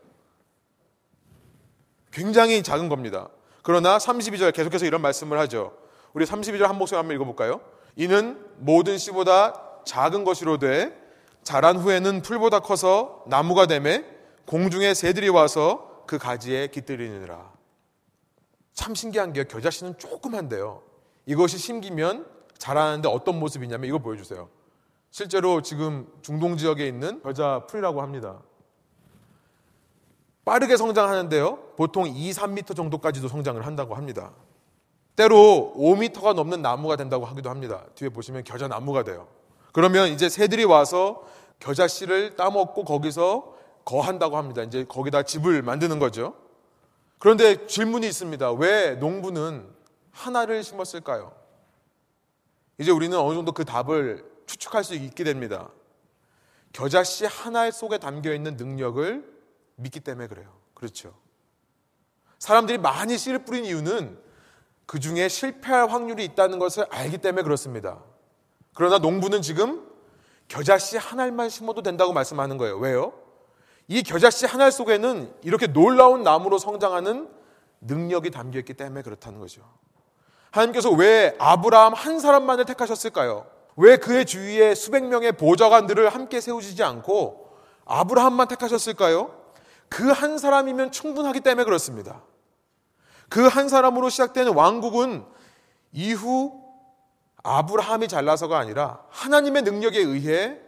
[2.11, 3.28] 굉장히 작은 겁니다.
[3.62, 5.76] 그러나 32절 계속해서 이런 말씀을 하죠.
[6.14, 7.61] 우리 32절 한 목소리 한번 읽어볼까요?
[7.96, 10.98] 이는 모든 씨보다 작은 것이로 돼
[11.42, 14.05] 자란 후에는 풀보다 커서 나무가 되매
[14.46, 17.53] 공중의 새들이 와서 그 가지에 깃들이느니라.
[18.75, 20.83] 참 신기한 게 겨자씨는 조그만데요.
[21.27, 22.27] 이것이 심기면
[22.59, 24.48] 자라는데 어떤 모습이냐면 이거 보여주세요.
[25.11, 28.40] 실제로 지금 중동 지역에 있는 겨자 풀이라고 합니다.
[30.44, 31.75] 빠르게 성장하는데요.
[31.77, 34.33] 보통 2, 3m 정도까지도 성장을 한다고 합니다.
[35.16, 37.85] 때로 5m가 넘는 나무가 된다고 하기도 합니다.
[37.94, 39.29] 뒤에 보시면 겨자 나무가 돼요.
[39.72, 41.22] 그러면 이제 새들이 와서
[41.59, 44.62] 겨자 씨를 따먹고 거기서 거한다고 합니다.
[44.62, 46.35] 이제 거기다 집을 만드는 거죠.
[47.18, 48.53] 그런데 질문이 있습니다.
[48.53, 49.68] 왜 농부는
[50.11, 51.33] 하나를 심었을까요?
[52.79, 55.68] 이제 우리는 어느 정도 그 답을 추측할 수 있게 됩니다.
[56.72, 59.33] 겨자 씨 하나 속에 담겨 있는 능력을
[59.77, 60.53] 믿기 때문에 그래요.
[60.75, 61.14] 그렇죠.
[62.38, 64.18] 사람들이 많이 씨를 뿌린 이유는
[64.87, 67.99] 그 중에 실패할 확률이 있다는 것을 알기 때문에 그렇습니다.
[68.75, 69.87] 그러나 농부는 지금
[70.49, 72.77] 겨자씨 한 알만 심어도 된다고 말씀하는 거예요.
[72.79, 73.12] 왜요?
[73.88, 77.29] 이 겨자씨 한 알 속에는 이렇게 놀라운 나무로 성장하는
[77.81, 79.62] 능력이 담겨 있기 때문에 그렇다는 거죠.
[80.51, 83.47] 하나님께서 왜 아브라함 한 사람만을 택하셨을까요?
[83.77, 87.49] 왜 그의 주위에 수백 명의 보좌관들을 함께 세우시지 않고
[87.87, 89.35] 아브라함만 택하셨을까요?
[89.88, 92.23] 그 한 사람이면 충분하기 때문에 그렇습니다.
[93.33, 95.25] 그 한 사람으로 시작되는 왕국은
[95.92, 96.62] 이후
[97.42, 100.59] 아브라함이 잘나서가 아니라 하나님의 능력에 의해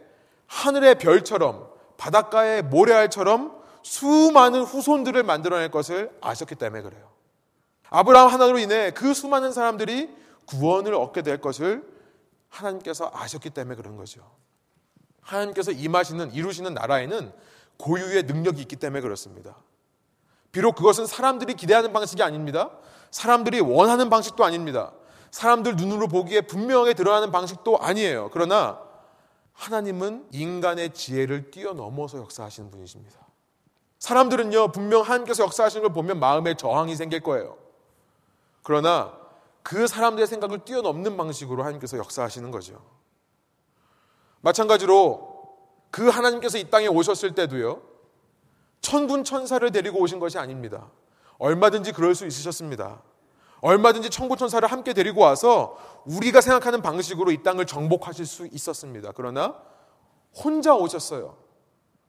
[0.47, 7.11] 하늘의 별처럼 바닷가의 모래알처럼 수많은 후손들을 만들어낼 것을 아셨기 때문에 그래요.
[7.91, 10.09] 아브라함 하나로 인해 그 수많은 사람들이
[10.47, 11.87] 구원을 얻게 될 것을
[12.49, 14.27] 하나님께서 아셨기 때문에 그런 거죠.
[15.21, 17.31] 하나님께서 임하시는 이루시는 나라에는
[17.77, 19.55] 고유의 능력이 있기 때문에 그렇습니다.
[20.55, 22.69] 비록 그것은 사람들이 기대하는 방식이 아닙니다.
[23.11, 24.93] 사람들이 원하는 방식도 아닙니다.
[25.29, 28.29] 사람들 눈으로 보기에 분명하게 드러나는 방식도 아니에요.
[28.31, 28.79] 그러나
[29.51, 33.19] 하나님은 인간의 지혜를 뛰어넘어서 역사하시는 분이십니다.
[33.99, 37.57] 사람들은요, 분명 하나님께서 역사하시는 걸 보면 마음에 저항이 생길 거예요.
[38.63, 39.11] 그러나
[39.61, 42.81] 그 사람들의 생각을 뛰어넘는 방식으로 하나님께서 역사하시는 거죠.
[44.39, 45.57] 마찬가지로
[45.91, 47.94] 그 하나님께서 이 땅에 오셨을 때도요,
[48.81, 50.89] 천군 천사를 데리고 오신 것이 아닙니다.
[51.37, 53.01] 얼마든지 그럴 수 있으셨습니다.
[53.61, 59.11] 얼마든지 천군 천사를 함께 데리고 와서 우리가 생각하는 방식으로 이 땅을 정복하실 수 있었습니다.
[59.15, 59.55] 그러나
[60.35, 61.37] 혼자 오셨어요.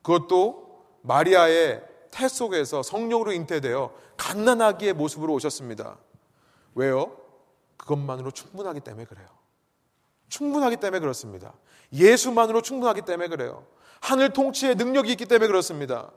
[0.02, 5.98] 그것도 마리아의 태 속에서 성령으로 잉태되어 갓난아기의 모습으로 오셨습니다.
[6.74, 7.16] 왜요?
[7.76, 9.26] 그것만으로 충분하기 때문에 그래요.
[10.28, 11.54] 충분하기 때문에 그렇습니다.
[11.92, 13.64] 예수만으로 충분하기 때문에 그래요.
[14.00, 16.10] 하늘 통치의 능력이 있기 때문에 그렇습니다.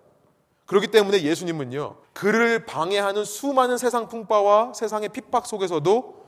[0.69, 6.27] 그렇기 때문에 예수님은요, 그를 방해하는 수많은 세상 풍파와 세상의 핍박 속에서도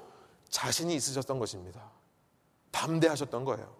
[0.50, 1.92] 자신이 있으셨던 것입니다.
[2.72, 3.72] 담대하셨던 거예요.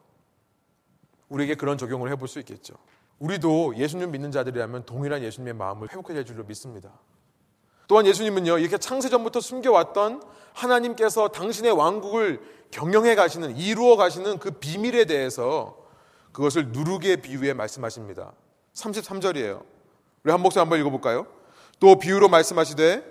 [1.30, 2.76] 우리에게 그런 적용을 해볼 수 있겠죠.
[3.18, 6.92] 우리도 예수님 믿는 자들이라면 동일한 예수님의 마음을 회복해 줄 줄로 믿습니다.
[7.88, 10.22] 또한 예수님은요, 이렇게 창세전부터 숨겨왔던
[10.54, 15.88] 하나님께서 당신의 왕국을 경영해 가시는, 이루어 가시는 그 비밀에 대해서
[16.34, 18.34] 그것을 누룩의 비유에 말씀하십니다.
[18.76, 19.71] 33절이에요.
[20.24, 21.26] 우리 한 목소리 한번 읽어볼까요?
[21.80, 23.04] 또 비유로 말씀하시되,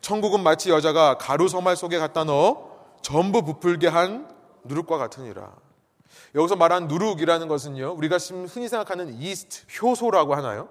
[0.00, 2.70] 천국은 마치 여자가 가루 서말 속에 갖다 넣어
[3.02, 4.28] 전부 부풀게 한
[4.64, 5.54] 누룩과 같으니라.
[6.34, 10.68] 여기서 말한 누룩이라는 것은요, 우리가 흔히 생각하는 이스트, 효소라고 하나요?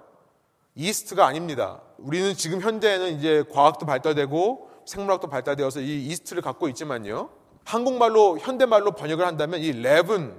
[0.74, 1.80] 이스트가 아닙니다.
[1.98, 7.30] 우리는 지금 현재는 이제 과학도 발달되고 생물학도 발달되어서 이 이스트를 갖고 있지만요.
[7.64, 10.34] 한국말로 현대말로 번역을 한다면 이 랩은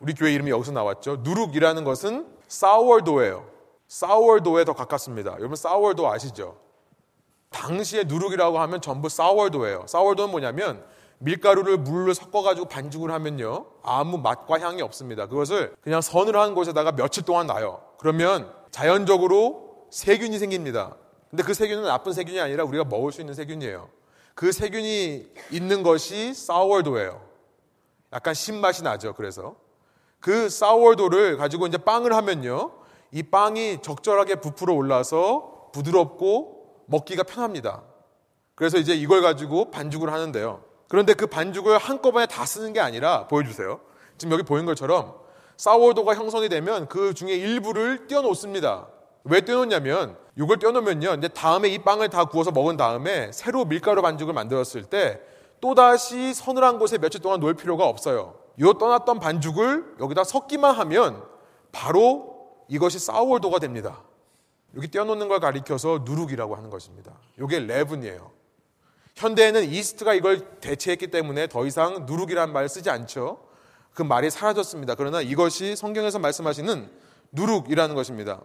[0.00, 1.18] 우리 교회 이름이 여기서 나왔죠.
[1.22, 3.46] 누룩이라는 것은 사워도예요.
[3.92, 5.34] 사워도에 더 가깝습니다.
[5.38, 6.56] 여러분 사워도 아시죠?
[7.50, 9.84] 당시에 누룩이라고 하면 전부 사워도예요.
[9.86, 10.82] 사워도는 뭐냐면
[11.18, 15.26] 밀가루를 물로 섞어가지고 반죽을 하면요 아무 맛과 향이 없습니다.
[15.26, 17.82] 그것을 그냥 선을 한 곳에다가 며칠 동안 놔요.
[17.98, 20.96] 그러면 자연적으로 세균이 생깁니다.
[21.28, 23.90] 근데 그 세균은 나쁜 세균이 아니라 우리가 먹을 수 있는 세균이에요.
[24.34, 27.20] 그 세균이 있는 것이 사워도예요.
[28.14, 29.12] 약간 신맛이 나죠.
[29.12, 29.54] 그래서
[30.18, 32.81] 그 사워도를 가지고 이제 빵을 하면요.
[33.12, 37.82] 이 빵이 적절하게 부풀어 올라서 부드럽고 먹기가 편합니다.
[38.54, 40.62] 그래서 이제 이걸 가지고 반죽을 하는데요.
[40.88, 43.80] 그런데 그 반죽을 한꺼번에 다 쓰는 게 아니라 보여주세요.
[44.18, 45.14] 지금 여기 보인 것처럼
[45.56, 48.88] 사워도가 형성이 되면 그 중에 일부를 떼어놓습니다.
[49.24, 51.14] 왜 떼어놓냐면 이걸 떼어놓으면요.
[51.14, 55.20] 이제 다음에 이 빵을 다 구워서 먹은 다음에 새로 밀가루 반죽을 만들었을 때
[55.60, 58.34] 또다시 서늘한 곳에 며칠 동안 놓을 필요가 없어요.
[58.60, 61.22] 요 떠났던 반죽을 여기다 섞기만 하면
[61.70, 62.31] 바로
[62.72, 64.00] 이것이 사워도가 됩니다.
[64.74, 67.12] 여기 떼어놓는 걸 가리켜서 누룩이라고 하는 것입니다.
[67.38, 68.30] 이게 레븐이에요.
[69.14, 73.44] 현대에는 이스트가 이걸 대체했기 때문에 더 이상 누룩이라는 말을 쓰지 않죠.
[73.92, 74.94] 그 말이 사라졌습니다.
[74.94, 76.90] 그러나 이것이 성경에서 말씀하시는
[77.32, 78.40] 누룩이라는 것입니다.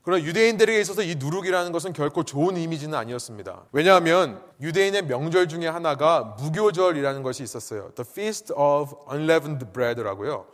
[0.00, 3.64] 그러나 유대인들에게 있어서 이 누룩이라는 것은 결코 좋은 이미지는 아니었습니다.
[3.72, 7.92] 왜냐하면 유대인의 명절 중에 하나가 무교절이라는 것이 있었어요.
[7.94, 10.46] The Feast of Unleavened Bread라고요.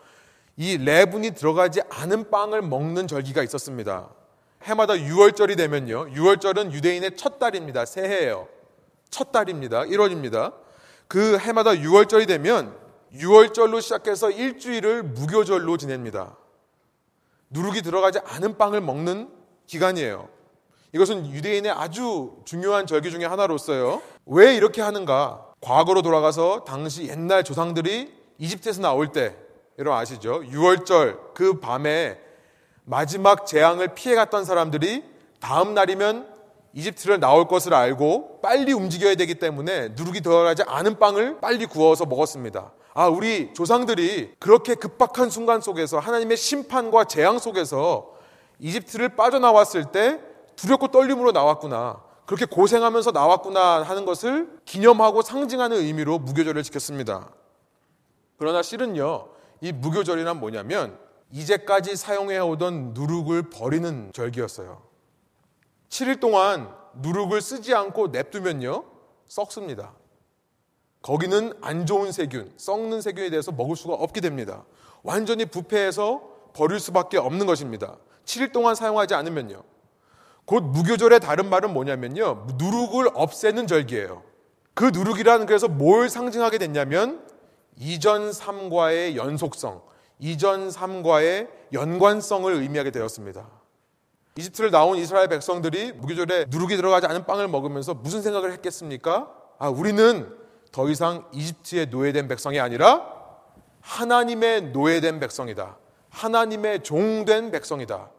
[0.56, 4.08] 이 레분이 들어가지 않은 빵을 먹는 절기가 있었습니다.
[4.62, 6.06] 해마다 6월절이 되면요.
[6.06, 7.84] 6월절은 유대인의 첫 달입니다.
[7.84, 8.48] 새해예요.
[9.10, 9.82] 첫 달입니다.
[9.82, 10.54] 1월입니다.
[11.08, 12.74] 그 해마다 6월절이 되면
[13.14, 16.36] 6월절로 시작해서 일주일을 무교절로 지냅니다.
[17.50, 19.28] 누룩이 들어가지 않은 빵을 먹는
[19.66, 20.28] 기간이에요.
[20.92, 24.00] 이것은 유대인의 아주 중요한 절기 중의 하나로서요.
[24.26, 25.52] 왜 이렇게 하는가?
[25.60, 29.36] 과거로 돌아가서 당시 옛날 조상들이 이집트에서 나올 때,
[29.78, 30.40] 여러분 아시죠?
[30.42, 32.18] 6월절 그 밤에
[32.84, 35.04] 마지막 재앙을 피해갔던 사람들이
[35.40, 36.34] 다음 날이면
[36.72, 42.72] 이집트를 나올 것을 알고 빨리 움직여야 되기 때문에 누룩이 들어가지 않은 빵을 빨리 구워서 먹었습니다.
[42.94, 48.12] 아, 우리 조상들이 그렇게 급박한 순간 속에서 하나님의 심판과 재앙 속에서
[48.58, 50.20] 이집트를 빠져나왔을 때
[50.56, 52.02] 두렵고 떨림으로 나왔구나.
[52.24, 57.28] 그렇게 고생하면서 나왔구나 하는 것을 기념하고 상징하는 의미로 무교절을 지켰습니다.
[58.38, 59.28] 그러나 실은요,
[59.60, 60.98] 이 무교절이란 뭐냐면
[61.30, 64.82] 이제까지 사용해 오던 누룩을 버리는 절기였어요.
[65.88, 68.84] 7일 동안 누룩을 쓰지 않고 냅두면요,
[69.26, 69.94] 썩습니다.
[71.02, 74.64] 거기는 안 좋은 세균, 썩는 세균에 대해서 먹을 수가 없게 됩니다.
[75.02, 77.96] 완전히 부패해서 버릴 수밖에 없는 것입니다.
[78.24, 79.62] 7일 동안 사용하지 않으면요.
[80.46, 82.46] 곧 무교절의 다른 말은 뭐냐면요.
[82.56, 84.22] 누룩을 없애는 절기예요.
[84.74, 87.25] 그 누룩이라는 그래서 뭘 상징하게 됐냐면
[87.78, 89.82] 이전 삶과의 연속성,
[90.18, 93.46] 이전 삶과의 연관성을 의미하게 되었습니다.
[94.38, 99.32] 이집트를 나온 이스라엘 백성들이 무교절에 누룩이 들어가지 않은 빵을 먹으면서 무슨 생각을 했겠습니까?
[99.58, 100.36] 아, 우리는
[100.72, 103.14] 더 이상 이집트의 노예된 백성이 아니라
[103.80, 105.78] 하나님의 노예된 백성이다.
[106.10, 108.10] 하나님의 종된 백성이다.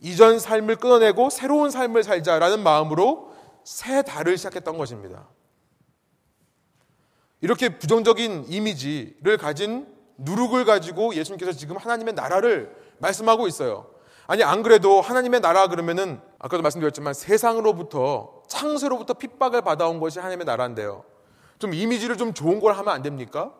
[0.00, 3.32] 이전 삶을 끊어내고 새로운 삶을 살자라는 마음으로
[3.64, 5.28] 새 달을 시작했던 것입니다.
[7.40, 9.86] 이렇게 부정적인 이미지를 가진
[10.18, 13.86] 누룩을 가지고 예수님께서 지금 하나님의 나라를 말씀하고 있어요.
[14.26, 21.04] 아니 안 그래도 하나님의 나라 그러면은 아까도 말씀드렸지만 세상으로부터 창세로부터 핍박을 받아온 것이 하나님의 나라인데요.
[21.58, 23.52] 좀 이미지를 좀 좋은 걸 하면 안 됩니까?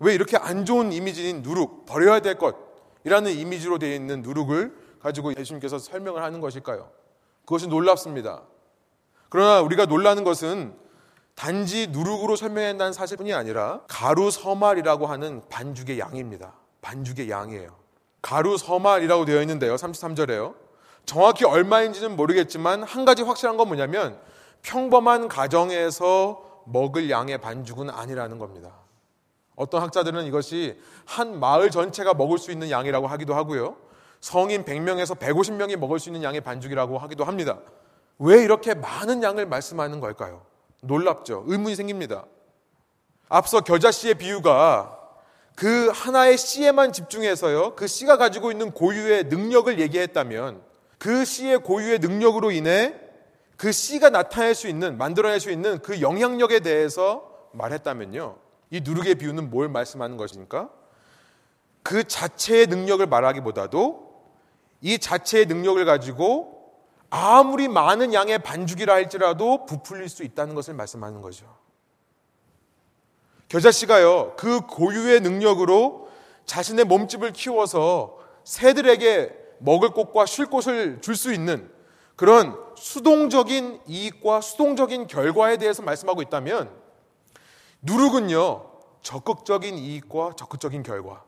[0.00, 5.78] 왜 이렇게 안 좋은 이미지인 누룩 버려야 될 것이라는 이미지로 되어 있는 누룩을 가지고 예수님께서
[5.78, 6.90] 설명을 하는 것일까요?
[7.44, 8.42] 그것이 놀랍습니다.
[9.28, 10.74] 그러나 우리가 놀라는 것은
[11.38, 16.52] 단지 누룩으로 설명한다는 사실뿐이 아니라 가루 서말이라고 하는 반죽의 양입니다.
[16.82, 17.76] 반죽의 양이에요.
[18.20, 19.76] 가루 서말이라고 되어 있는데요.
[19.76, 20.56] 33절에요.
[21.06, 24.18] 정확히 얼마인지는 모르겠지만 한 가지 확실한 건 뭐냐면
[24.62, 28.72] 평범한 가정에서 먹을 양의 반죽은 아니라는 겁니다.
[29.54, 33.76] 어떤 학자들은 이것이 한 마을 전체가 먹을 수 있는 양이라고 하기도 하고요.
[34.20, 37.60] 성인 100명에서 150명이 먹을 수 있는 양의 반죽이라고 하기도 합니다.
[38.18, 40.48] 왜 이렇게 많은 양을 말씀하는 걸까요?
[40.82, 41.44] 놀랍죠.
[41.46, 42.24] 의문이 생깁니다.
[43.28, 44.98] 앞서 겨자씨의 비유가
[45.54, 47.74] 그 하나의 씨에만 집중해서요.
[47.74, 50.62] 그 씨가 가지고 있는 고유의 능력을 얘기했다면
[50.98, 52.94] 그 씨의 고유의 능력으로 인해
[53.56, 58.36] 그 씨가 나타낼 수 있는 만들어낼 수 있는 그 영향력에 대해서 말했다면요.
[58.70, 60.70] 이 누룩의 비유는 뭘 말씀하는 것입니까?
[61.82, 64.08] 그 자체의 능력을 말하기보다도
[64.80, 66.57] 이 자체의 능력을 가지고
[67.10, 71.46] 아무리 많은 양의 반죽이라 할지라도 부풀릴 수 있다는 것을 말씀하는 거죠.
[73.48, 76.08] 겨자씨가요, 그 고유의 능력으로
[76.44, 81.70] 자신의 몸집을 키워서 새들에게 먹을 곳과 쉴 곳을 줄 수 있는
[82.14, 86.70] 그런 수동적인 이익과 수동적인 결과에 대해서 말씀하고 있다면
[87.82, 88.70] 누룩은요,
[89.02, 91.24] 적극적인 이익과 적극적인 결과.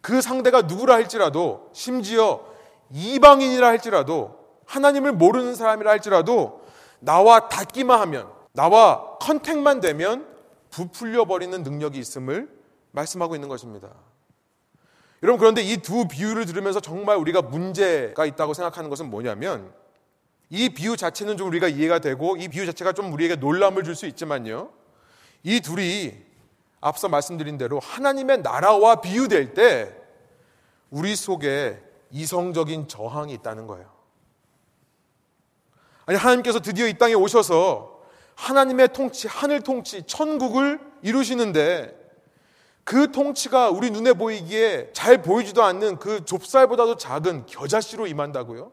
[0.00, 2.44] 그 상대가 누구라 할지라도 심지어
[2.90, 4.37] 이방인이라 할지라도
[4.68, 6.62] 하나님을 모르는 사람이라 할지라도
[7.00, 10.26] 나와 닿기만 하면 나와 컨택만 되면
[10.70, 12.48] 부풀려 버리는 능력이 있음을
[12.92, 13.88] 말씀하고 있는 것입니다.
[15.22, 19.72] 여러분 그런데 이 두 비유를 들으면서 정말 우리가 문제가 있다고 생각하는 것은 뭐냐면
[20.50, 24.06] 이 비유 자체는 좀 우리가 이해가 되고 이 비유 자체가 좀 우리에게 놀람을 줄 수
[24.06, 24.70] 있지만요.
[25.42, 26.14] 이 둘이
[26.80, 29.94] 앞서 말씀드린 대로 하나님의 나라와 비유될 때
[30.90, 33.97] 우리 속에 이성적인 저항이 있다는 거예요.
[36.08, 38.00] 아니, 하나님께서 드디어 이 땅에 오셔서
[38.34, 41.94] 하나님의 통치, 하늘 통치, 천국을 이루시는데
[42.82, 48.72] 그 통치가 우리 눈에 보이기에 잘 보이지도 않는 그 좁쌀보다도 작은 겨자씨로 임한다고요?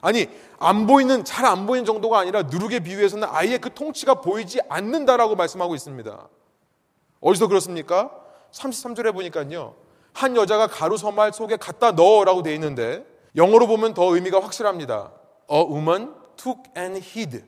[0.00, 0.26] 아니,
[0.58, 5.76] 안 보이는, 잘 안 보이는 정도가 아니라 누룩에 비유해서는 아예 그 통치가 보이지 않는다라고 말씀하고
[5.76, 6.28] 있습니다.
[7.20, 8.10] 어디서 그렇습니까?
[8.50, 9.76] 33절에 보니까요.
[10.12, 15.12] 한 여자가 가루 서말 속에 갖다 넣어라고 되어 있는데 영어로 보면 더 의미가 확실합니다.
[15.50, 17.44] A woman took and hid.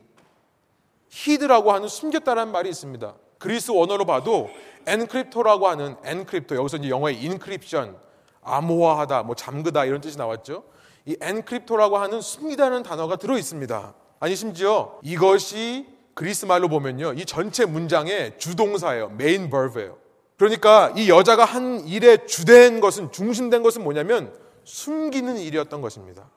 [1.13, 3.15] hid라고 하는 숨겼다라는 말이 있습니다.
[3.39, 4.51] 그리스 원어로 봐도
[4.87, 7.97] ἐγκρύπτω라고 하는 ἐγκρύπτω 여기서 이제 영어의 encryption
[8.43, 10.65] 암호화하다 뭐 잠그다 이런 뜻이 나왔죠.
[11.07, 13.95] 이 ἐγκρύπτω라고 하는 숨기다는 단어가 들어 있습니다.
[14.21, 17.15] 아니 심지어 이것이 그리스 말로 보면요.
[17.15, 19.11] 이 전체 문장의 주동사예요.
[19.17, 19.97] main verb예요.
[20.37, 24.35] 그러니까 이 여자가 한 일의 주된 것은 중심된 것은 뭐냐면
[24.65, 26.29] 숨기는 일이었던 것입니다.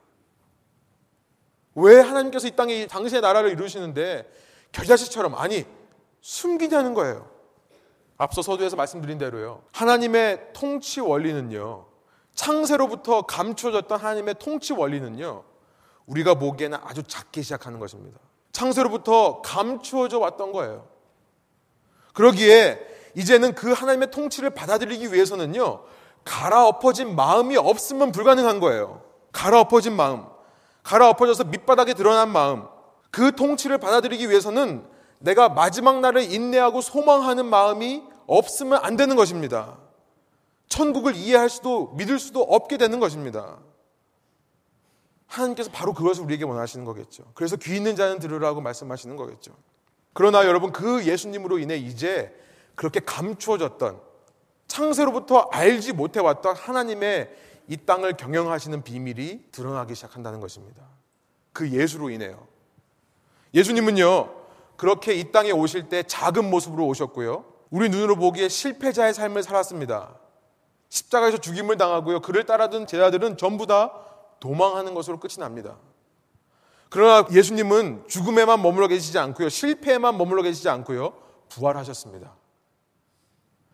[1.76, 4.30] 왜 하나님께서 이 땅에 당신의 나라를 이루시는데
[4.72, 5.66] 겨자씨처럼 아니
[6.22, 7.30] 숨기냐는 거예요.
[8.18, 9.64] 앞서 서두에서 말씀드린 대로요.
[9.72, 11.86] 하나님의 통치 원리는요.
[12.36, 15.44] 창세로부터 감추어졌던 하나님의 통치 원리는요.
[16.06, 18.20] 우리가 보기에는 아주 작게 시작하는 것입니다.
[18.52, 20.88] 창세로부터 감추어져 왔던 거예요.
[22.14, 22.80] 그러기에
[23.16, 25.84] 이제는 그 하나님의 통치를 받아들이기 위해서는요.
[26.24, 29.04] 갈아엎어진 마음이 없으면 불가능한 거예요.
[29.32, 30.26] 갈아엎어진 마음.
[30.84, 32.68] 갈아엎어져서 밑바닥에 드러난 마음.
[33.12, 34.86] 그 통치를 받아들이기 위해서는
[35.20, 39.78] 내가 마지막 날을 인내하고 소망하는 마음이 없으면 안 되는 것입니다.
[40.68, 43.60] 천국을 이해할 수도 믿을 수도 없게 되는 것입니다.
[45.28, 47.24] 하나님께서 바로 그것을 우리에게 원하시는 거겠죠.
[47.34, 49.54] 그래서 귀 있는 자는 들으라고 말씀하시는 거겠죠.
[50.14, 52.34] 그러나 여러분 그 예수님으로 인해 이제
[52.76, 54.00] 그렇게 감추어졌던
[54.68, 57.30] 창세로부터 알지 못해 왔던 하나님의
[57.68, 60.84] 이 땅을 경영하시는 비밀이 드러나기 시작한다는 것입니다.
[61.54, 62.48] 그 예수로 인해요.
[63.54, 64.34] 예수님은요,
[64.76, 67.46] 그렇게 이 땅에 오실 때 작은 모습으로 오셨고요.
[67.70, 70.16] 우리 눈으로 보기에 실패자의 삶을 살았습니다.
[70.90, 72.22] 십자가에서 죽임을 당하고요.
[72.22, 73.92] 그를 따르던 제자들은 전부 다
[74.40, 75.78] 도망하는 것으로 끝이 납니다.
[76.90, 79.50] 그러나 예수님은 죽음에만 머물러 계시지 않고요.
[79.50, 81.14] 실패에만 머물러 계시지 않고요.
[81.50, 82.36] 부활하셨습니다.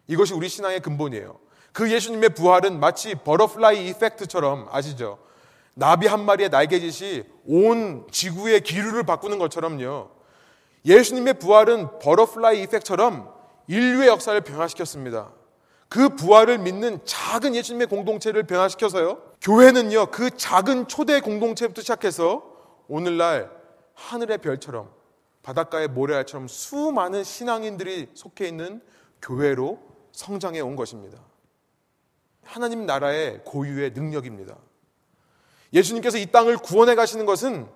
[0.08, 1.38] 이것이 우리 신앙의 근본이에요.
[1.74, 5.20] 그 예수님의 부활은 마치 butterfly effect처럼 아시죠?
[5.74, 10.10] 나비 한 마리의 날개짓이 온 지구의 기류를 바꾸는 것처럼요.
[10.86, 13.34] 예수님의 부활은 butterfly effect처럼
[13.68, 15.32] 인류의 역사를 변화시켰습니다.
[15.88, 19.22] 그 부활을 믿는 작은 예수님의 공동체를 변화시켜서요.
[19.42, 22.44] 교회는요, 그 작은 초대 공동체부터 시작해서
[22.88, 23.50] 오늘날
[23.96, 24.90] 하늘의 별처럼
[25.44, 28.82] 바닷가의 모래알처럼 수많은 신앙인들이 속해 있는
[29.22, 29.80] 교회로
[30.12, 31.18] 성장해 온 것입니다.
[32.50, 34.56] 하나님 나라의 고유의 능력입니다.
[35.72, 37.68] 예수님께서 이 땅을 구원해 가시는 것은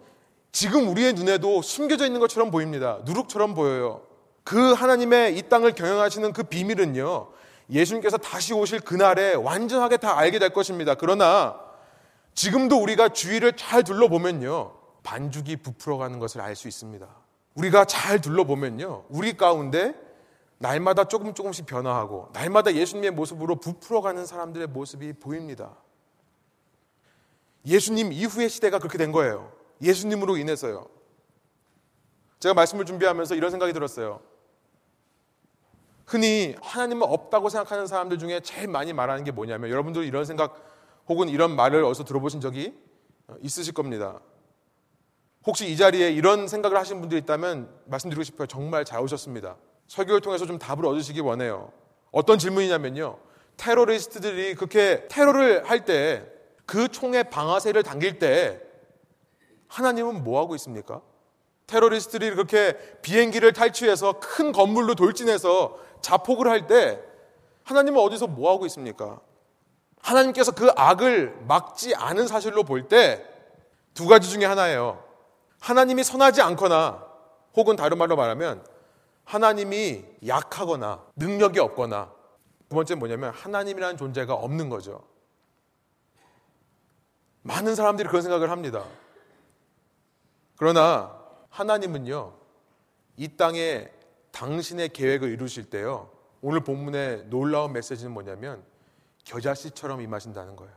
[0.52, 3.00] 지금 우리의 눈에도 숨겨져 있는 것처럼 보입니다.
[3.06, 4.02] 누룩처럼 보여요.
[4.44, 7.30] 그 하나님의 이 땅을 경영하시는 그 비밀은요,
[7.70, 10.96] 예수님께서 다시 오실 그날에 완전하게 다 알게 될 것입니다.
[10.96, 11.60] 그러나
[12.34, 14.74] 지금도 우리가 주위를 잘 둘러보면요.
[15.04, 17.08] 반죽이 부풀어가는 것을 알 수 있습니다.
[17.54, 19.06] 우리가 잘 둘러보면요.
[19.10, 19.94] 우리 가운데
[20.58, 25.76] 날마다 조금 조금씩 변화하고 날마다 예수님의 모습으로 부풀어가는 사람들의 모습이 보입니다.
[27.66, 29.52] 예수님 이후의 시대가 그렇게 된 거예요.
[29.82, 30.88] 예수님으로 인해서요.
[32.40, 34.22] 제가 말씀을 준비하면서 이런 생각이 들었어요.
[36.06, 40.56] 흔히 하나님은 없다고 생각하는 사람들 중에 제일 많이 말하는 게 뭐냐면 여러분들 이런 생각
[41.08, 42.78] 혹은 이런 말을 어디서 들어보신 적이
[43.42, 44.20] 있으실 겁니다.
[45.46, 48.48] 혹시 이 자리에 이런 생각을 하신 분들이 있다면 말씀드리고 싶어요.
[48.48, 49.58] 정말 잘 오셨습니다.
[49.94, 51.72] 설교를 통해서 좀 답을 얻으시기 원해요.
[52.12, 53.16] 어떤 질문이냐면요.
[53.58, 56.24] 테러리스트들이 그렇게 테러를 할 때
[56.66, 58.60] 그 총에 방아쇠를 당길 때
[59.68, 61.02] 하나님은 뭐 하고 있습니까?
[61.68, 67.00] 테러리스트들이 그렇게 비행기를 탈취해서 큰 건물로 돌진해서 자폭을 할 때
[67.66, 69.20] 하나님은 어디서 뭐 하고 있습니까?
[70.02, 73.24] 하나님께서 그 악을 막지 않은 사실로 볼 때
[73.94, 75.04] 두 가지 중에 하나예요.
[75.60, 77.06] 하나님이 선하지 않거나
[77.56, 78.66] 혹은 다른 말로 말하면
[79.26, 82.12] 하나님이 약하거나 능력이 없거나
[82.70, 85.08] 두 번째 뭐냐면 하나님이라는 존재가 없는 거죠.
[87.44, 88.86] 많은 사람들이 그런 생각을 합니다.
[90.56, 91.20] 그러나
[91.50, 92.34] 하나님은요,
[93.18, 93.92] 이 땅에
[94.32, 96.10] 당신의 계획을 이루실 때요.
[96.42, 98.64] 오늘 본문의 놀라운 메시지는 뭐냐면
[99.26, 100.74] 겨자씨처럼 임하신다는 거예요.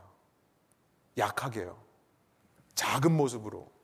[1.17, 1.77] 약하게요.
[2.75, 3.76] 작은 모습으로.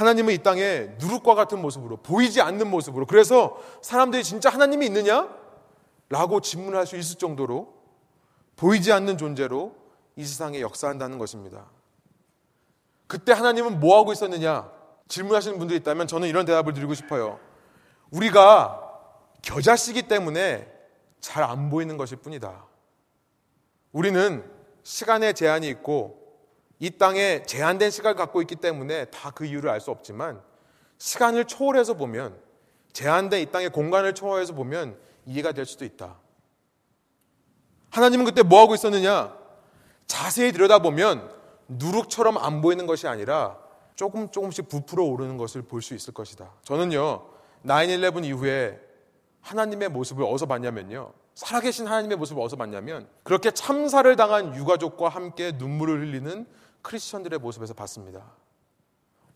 [0.00, 5.28] 하나님은 이 땅에 누룩과 같은 모습으로 보이지 않는 모습으로 그래서 사람들이 진짜 하나님이 있느냐?
[6.08, 7.74] 라고 질문할 수 있을 정도로
[8.56, 9.76] 보이지 않는 존재로
[10.16, 11.66] 이 세상에 역사한다는 것입니다.
[13.06, 14.70] 그때 하나님은 뭐 하고 있었느냐?
[15.08, 17.38] 질문하시는 분들이 있다면 저는 이런 대답을 드리고 싶어요.
[18.10, 18.80] 우리가
[19.42, 20.66] 겨자씨기 때문에
[21.20, 22.64] 잘 안 보이는 것일 뿐이다.
[23.92, 24.50] 우리는
[24.82, 26.19] 시간에 제한이 있고
[26.80, 30.40] 이 땅에 제한된 시간을 갖고 있기 때문에 다 그 이유를 알 수 없지만
[30.98, 32.36] 시간을 초월해서 보면
[32.92, 36.16] 제한된 이 땅의 공간을 초월해서 보면 이해가 될 수도 있다.
[37.90, 39.36] 하나님은 그때 뭐 하고 있었느냐?
[40.06, 41.30] 자세히 들여다보면
[41.68, 43.58] 누룩처럼 안 보이는 것이 아니라
[43.94, 46.50] 조금 조금씩 부풀어 오르는 것을 볼 수 있을 것이다.
[46.64, 47.26] 저는요,
[47.66, 48.80] 9-11 이후에
[49.42, 51.12] 하나님의 모습을 어디서 봤냐면요.
[51.34, 56.46] 살아계신 하나님의 모습을 어디서 봤냐면 그렇게 참사를 당한 유가족과 함께 눈물을 흘리는
[56.82, 58.24] 크리스천들의 모습에서 봤습니다.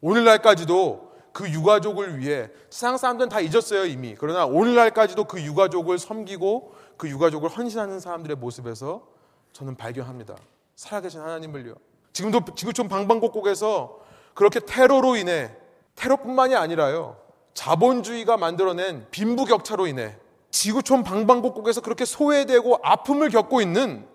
[0.01, 4.15] 오늘날까지도 그 유가족을 위해 세상 사람들은 다 잊었어요 이미.
[4.17, 9.07] 그러나 오늘날까지도 그 유가족을 섬기고 그 유가족을 헌신하는 사람들의 모습에서
[9.53, 10.37] 저는 발견합니다.
[10.77, 11.75] 살아계신 하나님을요.
[12.13, 14.01] 지금도 지구촌 방방곡곡에서
[14.35, 15.57] 그렇게 테러로 인해
[15.97, 17.17] 테러뿐만이 아니라요.
[17.55, 20.17] 자본주의가 만들어낸 빈부격차로 인해
[20.51, 24.07] 지구촌 방방곡곡에서 그렇게 소외되고 아픔을 겪고 있는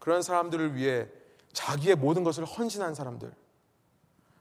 [0.00, 1.06] 그런 사람들을 위해
[1.54, 3.32] 자기의 모든 것을 헌신한 사람들.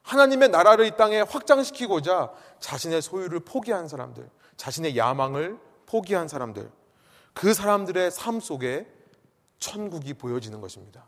[0.01, 6.69] 하나님의 나라를 이 땅에 확장시키고자 자신의 소유를 포기한 사람들, 자신의 야망을 포기한 사람들,
[7.33, 8.85] 그 사람들의 삶 속에
[9.59, 11.05] 천국이 보여지는 것입니다.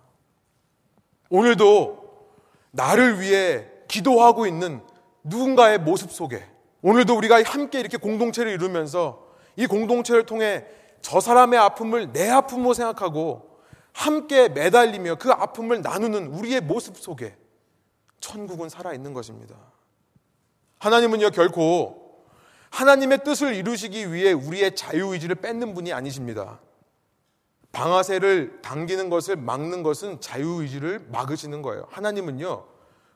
[1.29, 2.29] 오늘도
[2.71, 4.81] 나를 위해 기도하고 있는
[5.23, 6.47] 누군가의 모습 속에
[6.81, 9.25] 오늘도 우리가 함께 이렇게 공동체를 이루면서
[9.55, 10.65] 이 공동체를 통해
[11.01, 13.54] 저 사람의 아픔을 내 아픔으로 생각하고
[13.95, 17.37] 함께 매달리며 그 아픔을 나누는 우리의 모습 속에
[18.19, 19.55] 천국은 살아있는 것입니다.
[20.79, 22.25] 하나님은요, 결코
[22.71, 26.59] 하나님의 뜻을 이루시기 위해 우리의 자유의지를 뺏는 분이 아니십니다.
[27.71, 31.87] 방아쇠를 당기는 것을 막는 것은 자유의지를 막으시는 거예요.
[31.89, 32.65] 하나님은요,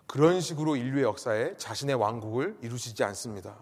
[0.07, 3.57] 그런 식으로 인류의 역사에 자신의 왕국을 이루시지 않습니다.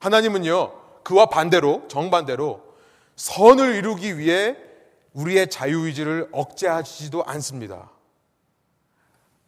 [0.00, 2.60] 하나님은요, 그와 반대로, 정반대로
[3.14, 4.56] 선을 이루기 위해
[5.14, 7.90] 우리의 자유의지를 억제하시지도 않습니다.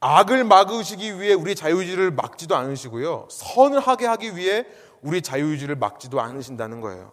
[0.00, 3.28] 악을 막으시기 위해 우리 자유의지를 막지도 않으시고요.
[3.30, 4.66] 선을 하게 하기 위해
[5.00, 7.12] 우리 자유의지를 막지도 않으신다는 거예요.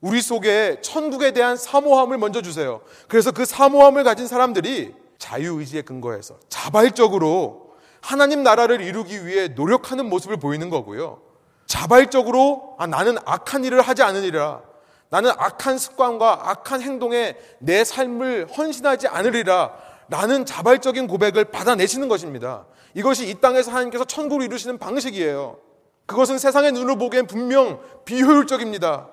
[0.00, 2.80] 우리 속에 천국에 대한 사모함을 먼저 주세요.
[3.08, 10.70] 그래서 그 사모함을 가진 사람들이 자유의지에 근거해서 자발적으로 하나님 나라를 이루기 위해 노력하는 모습을 보이는
[10.70, 11.20] 거고요.
[11.66, 14.62] 자발적으로 아, 나는 악한 일을 하지 않으리라.
[15.08, 19.74] 나는 악한 습관과 악한 행동에 내 삶을 헌신하지 않으리라.
[20.08, 22.64] 라는 자발적인 고백을 받아내시는 것입니다.
[22.94, 25.58] 이것이 이 땅에서 하나님께서 천국을 이루시는 방식이에요.
[26.06, 29.08] 그것은 세상의 눈으로 보기엔 분명 비효율적입니다.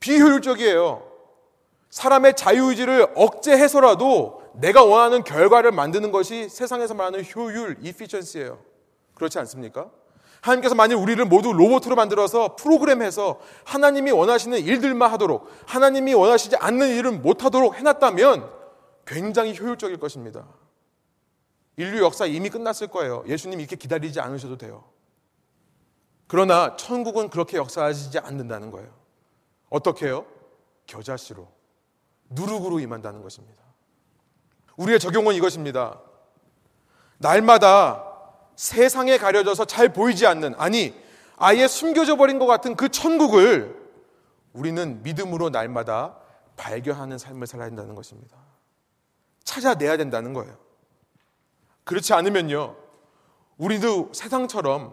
[0.00, 1.02] 비효율적이에요.
[1.90, 8.58] 사람의 자유의지를 억제해서라도 내가 원하는 결과를 만드는 것이 세상에서 말하는 효율, 이피션스예요.
[9.14, 9.90] 그렇지 않습니까?
[10.40, 17.22] 하나님께서 만일 우리를 모두 로봇으로 만들어서 프로그램해서 하나님이 원하시는 일들만 하도록 하나님이 원하시지 않는 일은
[17.22, 18.50] 못하도록 해놨다면
[19.06, 20.46] 굉장히 효율적일 것입니다.
[21.76, 23.24] 인류 역사 이미 끝났을 거예요.
[23.26, 24.84] 예수님 이렇게 기다리지 않으셔도 돼요.
[26.26, 28.90] 그러나 천국은 그렇게 역사하지 않는다는 거예요.
[29.70, 30.26] 어떻게 해요?
[30.86, 31.48] 겨자씨로,
[32.30, 33.62] 누룩으로 임한다는 것입니다.
[34.76, 36.00] 우리의 적용은 이것입니다.
[37.18, 38.07] 날마다
[38.58, 40.92] 세상에 가려져서 잘 보이지 않는, 아니,
[41.36, 43.80] 아예 숨겨져 버린 것 같은 그 천국을
[44.52, 46.18] 우리는 믿음으로 날마다
[46.56, 48.36] 발견하는 삶을 살아야 한다는 것입니다.
[49.44, 50.58] 찾아내야 된다는 거예요.
[51.84, 52.74] 그렇지 않으면요,
[53.58, 54.92] 우리도 세상처럼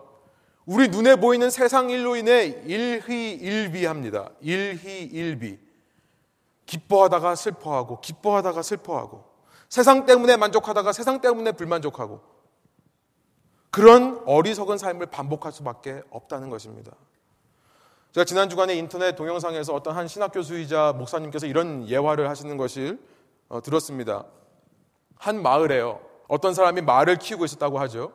[0.68, 4.30] 우리 눈에 보이는 세상 일로 인해 일희일비합니다.
[4.42, 5.58] 일희일비.
[6.68, 9.26] 기뻐하다가 슬퍼하고, 기뻐하다가 슬퍼하고,
[9.70, 12.35] 세상 때문에 만족하다가 세상 때문에 불만족하고,
[13.76, 16.94] 그런 어리석은 삶을 반복할 수밖에 없다는 것입니다.
[18.14, 22.98] 제가 지난 주간에 인터넷 동영상에서 어떤 한 신학 교수이자 목사님께서 이런 예화를 하시는 것을
[23.50, 24.24] 어, 들었습니다.
[25.18, 26.00] 한 마을에요.
[26.30, 28.14] 어떤 사람이 말을 키우고 있었다고 하죠.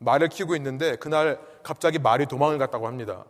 [0.00, 3.24] 말을 키우고 있는데 그날 갑자기 말이 도망을 갔다고 합니다.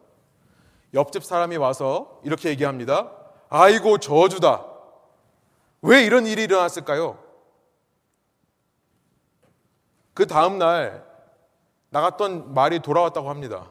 [0.92, 3.12] 옆집 사람이 와서 이렇게 얘기합니다.
[3.48, 4.66] 아이고 저주다.
[5.82, 7.16] 왜 이런 일이 일어났을까요?
[10.14, 11.08] 그 다음 날
[11.90, 13.70] 나갔던 말이 돌아왔다고 합니다.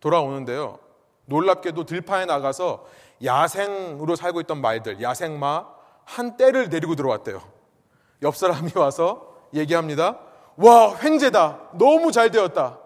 [0.00, 0.78] 돌아오는데요.
[1.26, 2.84] 놀랍게도 들판에 나가서
[3.24, 5.66] 야생으로 살고 있던 말들, 야생마
[6.04, 7.40] 한 떼를 데리고 들어왔대요.
[8.22, 10.18] 옆 사람이 와서 얘기합니다.
[10.56, 11.70] 와, 횡재다.
[11.74, 12.78] 너무 잘 되었다.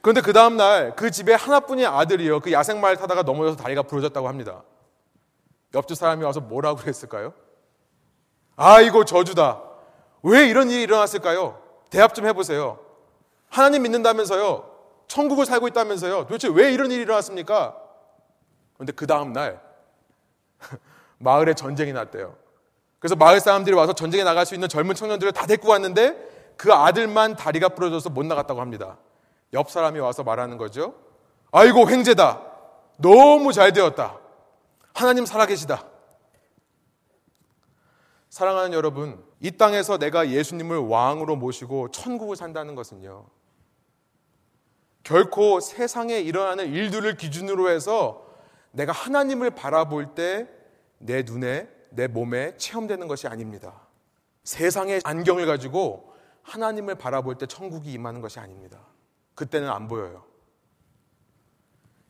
[0.00, 2.40] 그런데 그 다음날 그 집에 하나뿐인 아들이요.
[2.40, 4.62] 그 야생말 타다가 넘어져서 다리가 부러졌다고 합니다.
[5.74, 7.34] 옆집 사람이 와서 뭐라고 그랬을까요?
[8.56, 9.62] 아이고 저주다.
[10.22, 11.60] 왜 이런 일이 일어났을까요?
[11.90, 12.78] 대합 좀 해보세요.
[13.50, 14.70] 하나님 믿는다면서요.
[15.08, 16.22] 천국을 살고 있다면서요.
[16.22, 17.76] 도대체 왜 이런 일이 일어났습니까?
[18.74, 19.60] 그런데 그 다음날
[21.18, 22.36] 마을에 전쟁이 났대요.
[23.00, 27.36] 그래서 마을 사람들이 와서 전쟁에 나갈 수 있는 젊은 청년들을 다 데리고 왔는데 그 아들만
[27.36, 28.98] 다리가 부러져서 못 나갔다고 합니다.
[29.52, 30.94] 옆 사람이 와서 말하는 거죠.
[31.50, 32.42] 아이고 횡재다.
[32.98, 34.18] 너무 잘 되었다.
[34.94, 35.84] 하나님 살아계시다.
[38.28, 43.26] 사랑하는 여러분, 이 땅에서 내가 예수님을 왕으로 모시고 천국을 산다는 것은요.
[45.02, 48.26] 결코 세상에 일어나는 일들을 기준으로 해서
[48.72, 50.48] 내가 하나님을 바라볼 때
[51.02, 53.88] 내 눈에, 내 몸에 체험되는 것이 아닙니다.
[54.44, 58.80] 세상의 안경을 가지고 하나님을 바라볼 때 천국이 임하는 것이 아닙니다.
[59.34, 60.24] 그때는 안 보여요.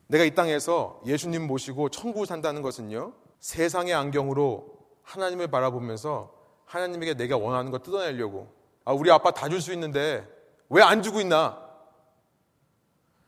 [0.07, 6.33] 내가 이 땅에서 예수님 모시고 천국을 산다는 것은요, 세상의 안경으로 하나님을 바라보면서
[6.65, 10.27] 하나님에게 내가 원하는 거 뜯어내려고, 아, 우리 아빠 다 줄 수 있는데
[10.67, 11.65] 왜 안 주고 있나?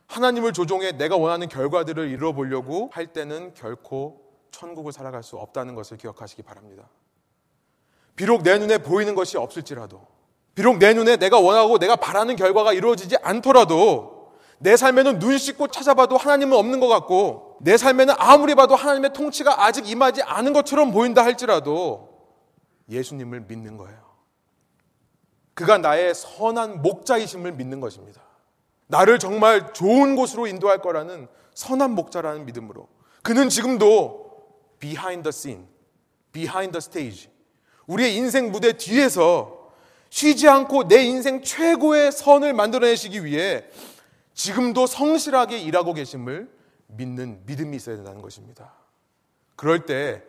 [0.06, 5.96] 하나님을 조종해 내가 원하는 결과들을 이루어 보려고 할 때는 결코 천국을 살아갈 수 없다는 것을
[5.96, 6.88] 기억하시기 바랍니다.
[8.16, 10.06] 비록 내 눈에 보이는 것이 없을지라도,
[10.54, 16.16] 비록 내 눈에 내가 원하고 내가 바라는 결과가 이루어지지 않더라도, 내 삶에는 눈 씻고 찾아봐도
[16.16, 21.24] 하나님은 없는 것 같고, 내 삶에는 아무리 봐도 하나님의 통치가 아직 임하지 않은 것처럼 보인다
[21.24, 22.14] 할지라도,
[22.88, 23.98] 예수님을 믿는 거예요.
[25.54, 28.22] 그가 나의 선한 목자이심을 믿는 것입니다.
[28.86, 32.88] 나를 정말 좋은 곳으로 인도할 거라는 선한 목자라는 믿음으로.
[33.22, 34.24] 그는 지금도
[34.78, 35.66] behind the scene,
[36.32, 37.30] behind the stage.
[37.86, 39.70] 우리의 인생 무대 뒤에서
[40.10, 43.64] 쉬지 않고 내 인생 최고의 선을 만들어내시기 위해
[44.34, 46.50] 지금도 성실하게 일하고 계심을
[46.86, 48.74] 믿는 믿음이 있어야 된다는 것입니다.
[49.56, 50.22] 그럴 때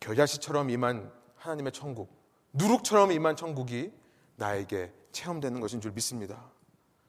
[0.00, 2.10] 겨자씨처럼 임한 하나님의 천국,
[2.52, 3.92] 누룩처럼 임한 천국이
[4.36, 6.50] 나에게 체험되는 것인 줄 믿습니다.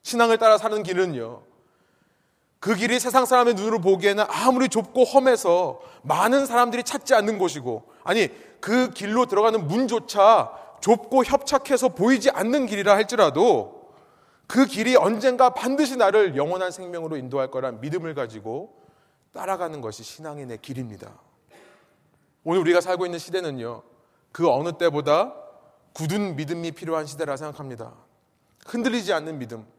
[0.07, 1.41] 신앙을 따라 사는 길은요.
[2.61, 8.29] 그 길이 세상 사람의 눈으로 보기에는 아무리 좁고 험해서 많은 사람들이 찾지 않는 곳이고, 아니,
[8.61, 13.91] 그 길로 들어가는 문조차 좁고 협착해서 보이지 않는 길이라 할지라도
[14.47, 18.81] 그 길이 언젠가 반드시 나를 영원한 생명으로 인도할 거란 믿음을 가지고
[19.33, 21.11] 따라가는 것이 신앙인의 길입니다.
[22.45, 23.83] 오늘 우리가 살고 있는 시대는요,
[24.31, 25.33] 그 어느 때보다
[25.91, 27.91] 굳은 믿음이 필요한 시대라 생각합니다.
[28.67, 29.76] 흔들리지 않는 믿음.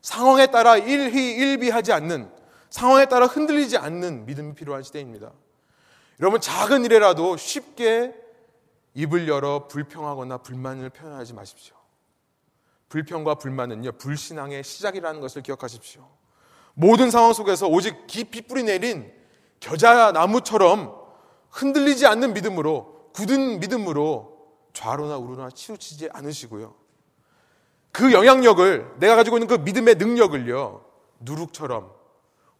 [0.00, 2.30] 상황에 따라 일희일비하지 않는
[2.70, 5.32] 상황에 따라 흔들리지 않는 믿음이 필요한 시대입니다.
[6.20, 8.14] 여러분 작은 일에라도 쉽게
[8.94, 11.76] 입을 열어 불평하거나 불만을 표현하지 마십시오.
[12.88, 16.08] 불평과 불만은요 불신앙의 시작이라는 것을 기억하십시오.
[16.74, 19.12] 모든 상황 속에서 오직 깊이 뿌리 내린
[19.60, 20.96] 겨자 나무처럼
[21.50, 24.38] 흔들리지 않는 믿음으로 굳은 믿음으로
[24.72, 26.74] 좌로나 우로나 치우치지 않으시고요.
[27.92, 30.84] 그 영향력을 내가 가지고 있는 그 믿음의 능력을요
[31.20, 31.92] 누룩처럼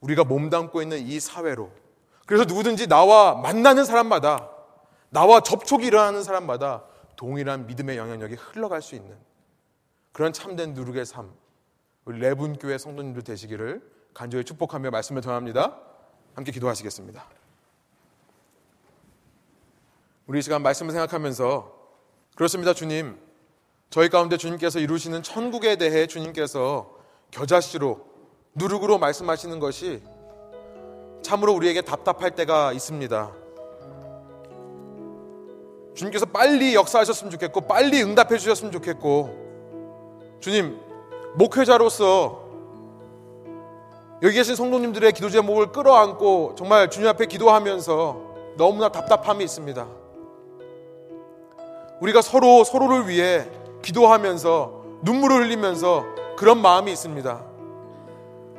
[0.01, 1.71] 우리가 몸담고 있는 이 사회로
[2.27, 4.51] 그래서 누구든지 나와 만나는 사람마다
[5.11, 6.85] 나와 접촉이 일어나는 사람마다
[7.17, 9.17] 동일한 믿음의 영향력이 흘러갈 수 있는
[10.13, 11.33] 그런 참된 누룩의 삶
[12.05, 13.83] 우리 레분교회 성도님들 되시기를
[14.15, 15.79] 간절히 축복하며 말씀을 전합니다.
[16.35, 17.25] 함께 기도하시겠습니다.
[20.27, 21.75] 우리 시간 말씀을 생각하면서
[22.35, 23.28] 그렇습니다, 주님.
[23.91, 26.91] 저희 가운데 주님께서 이루시는 천국에 대해 주님께서
[27.31, 28.01] 겨자씨로
[28.55, 30.03] 누룩으로 말씀하시는 것이
[31.23, 33.31] 참으로 우리에게 답답할 때가 있습니다.
[35.95, 40.79] 주님께서 빨리 역사하셨으면 좋겠고 빨리 응답해 주셨으면 좋겠고 주님
[41.35, 42.47] 목회자로서
[44.23, 48.29] 여기 계신 성도님들의 기도 제목을 끌어안고 정말 주님 앞에 기도하면서
[48.59, 49.87] 너무나 답답함이 있습니다.
[52.01, 53.49] 우리가 서로 서로를 위해
[53.89, 54.73] 기도하면서
[55.03, 56.05] 눈물을 흘리면서
[56.37, 57.41] 그런 마음이 있습니다.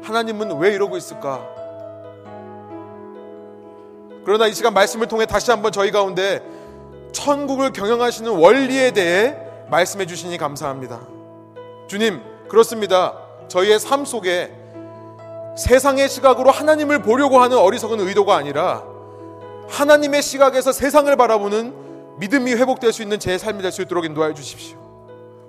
[0.01, 1.45] 하나님은 왜 이러고 있을까?
[4.25, 6.43] 그러나 이 시간 말씀을 통해 다시 한번 저희 가운데
[7.11, 9.37] 천국을 경영하시는 원리에 대해
[9.69, 11.01] 말씀해 주시니 감사합니다.
[11.87, 13.15] 주님, 그렇습니다.
[13.49, 14.51] 저희의 삶 속에
[15.55, 18.83] 세상의 시각으로 하나님을 보려고 하는 어리석은 의도가 아니라
[19.67, 24.88] 하나님의 시각에서 세상을 바라보는 믿음이 회복될 수 있는 제 삶이 될 수 있도록 인도하여 주십시오.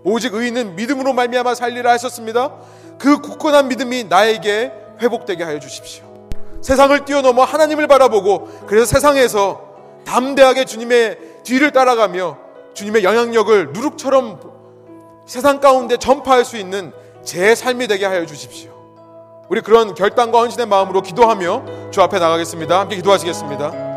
[0.05, 2.53] 오직 의인은 믿음으로 말미암아 살리라 하셨습니다.
[2.99, 6.05] 그 굳건한 믿음이 나에게 회복되게 하여 주십시오.
[6.63, 9.71] 세상을 뛰어넘어 하나님을 바라보고 그래서 세상에서
[10.05, 12.39] 담대하게 주님의 뒤를 따라가며
[12.75, 14.41] 주님의 영향력을 누룩처럼
[15.27, 16.93] 세상 가운데 전파할 수 있는
[17.23, 18.71] 제 삶이 되게 하여 주십시오.
[19.49, 22.81] 우리 그런 결단과 헌신의 마음으로 기도하며 주 앞에 나가겠습니다.
[22.81, 23.90] 함께 기도하시겠습니다.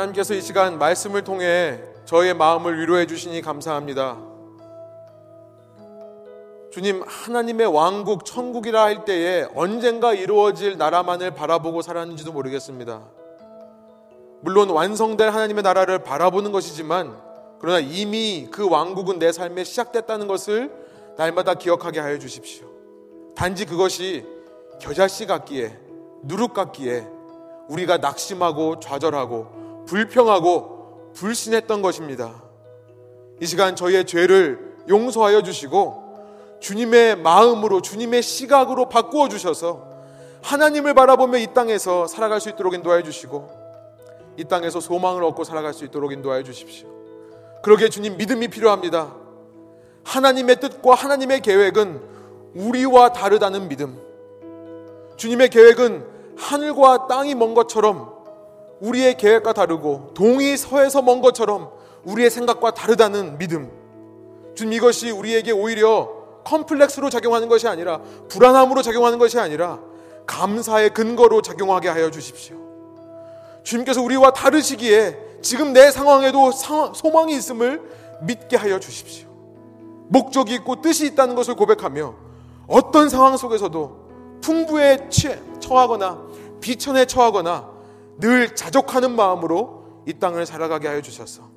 [0.00, 4.18] 하나님께서 이 시간 말씀을 통해 저의 마음을 위로해 주시니 감사합니다.
[6.70, 13.02] 주님, 하나님의 왕국, 천국이라 할 때에 언젠가 이루어질 나라만을 바라보고 살았는지도 모르겠습니다.
[14.40, 17.14] 물론 완성될 하나님의 나라를 바라보는 것이지만,
[17.60, 20.72] 그러나 이미 그 왕국은 내 삶에 시작됐다는 것을
[21.18, 22.66] 날마다 기억하게 하여 주십시오.
[23.34, 24.24] 단지 그것이
[24.80, 25.76] 겨자씨 같기에,
[26.22, 27.06] 누룩 같기에,
[27.68, 32.42] 우리가 낙심하고 좌절하고, 불평하고, 불신했던 것입니다.
[33.40, 36.10] 이 시간 저희의 죄를 용서하여 주시고,
[36.60, 39.88] 주님의 마음으로 주님의 시각으로 바꾸어 주셔서
[40.42, 43.50] 하나님을 바라보며 이 땅에서 살아갈 수 있도록 인도하여 주시고
[44.36, 46.88] 이 땅에서 소망을 얻고 살아갈 수 있도록 인도하여 주십시오.
[47.62, 49.14] 그러기에 주님 믿음이 필요합니다.
[50.04, 52.00] 하나님의 뜻과 하나님의 계획은
[52.54, 53.98] 우리와 다르다는 믿음.
[55.16, 56.06] 주님의 계획은
[56.38, 58.19] 하늘과 땅이 먼 것처럼
[58.80, 61.70] 우리의 계획과 다르고 동이 서에서 먼 것처럼
[62.04, 63.70] 우리의 생각과 다르다는 믿음.
[64.54, 66.10] 주님 이것이 우리에게 오히려
[66.44, 69.78] 컴플렉스로 작용하는 것이 아니라 불안함으로 작용하는 것이 아니라
[70.26, 72.56] 감사의 근거로 작용하게 하여 주십시오.
[73.62, 77.82] 주님께서 우리와 다르시기에 지금 내 상황에도 소망이 있음을
[78.22, 79.28] 믿게 하여 주십시오.
[80.08, 82.14] 목적이 있고 뜻이 있다는 것을 고백하며
[82.66, 85.08] 어떤 상황 속에서도 풍부에
[85.60, 86.18] 처하거나
[86.60, 87.68] 비천에 처하거나
[88.18, 91.50] 늘 자족하는 마음으로 이 땅을 살아가게 하여 주셔서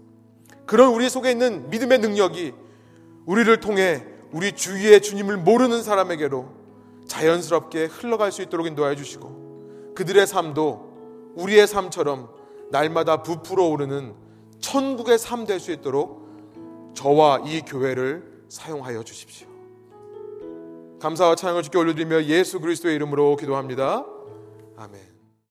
[0.66, 2.54] 그런 우리 속에 있는 믿음의 능력이
[3.26, 6.50] 우리를 통해 우리 주위의 주님을 모르는 사람에게로
[7.08, 12.30] 자연스럽게 흘러갈 수 있도록 인도하여 주시고 그들의 삶도 우리의 삶처럼
[12.72, 14.14] 날마다 부풀어 오르는
[14.60, 16.24] 천국의 삶 될 수 있도록
[16.94, 19.48] 저와 이 교회를 사용하여 주십시오.
[21.00, 24.06] 감사와 찬양을 주께 올려드리며 예수 그리스도의 이름으로 기도합니다.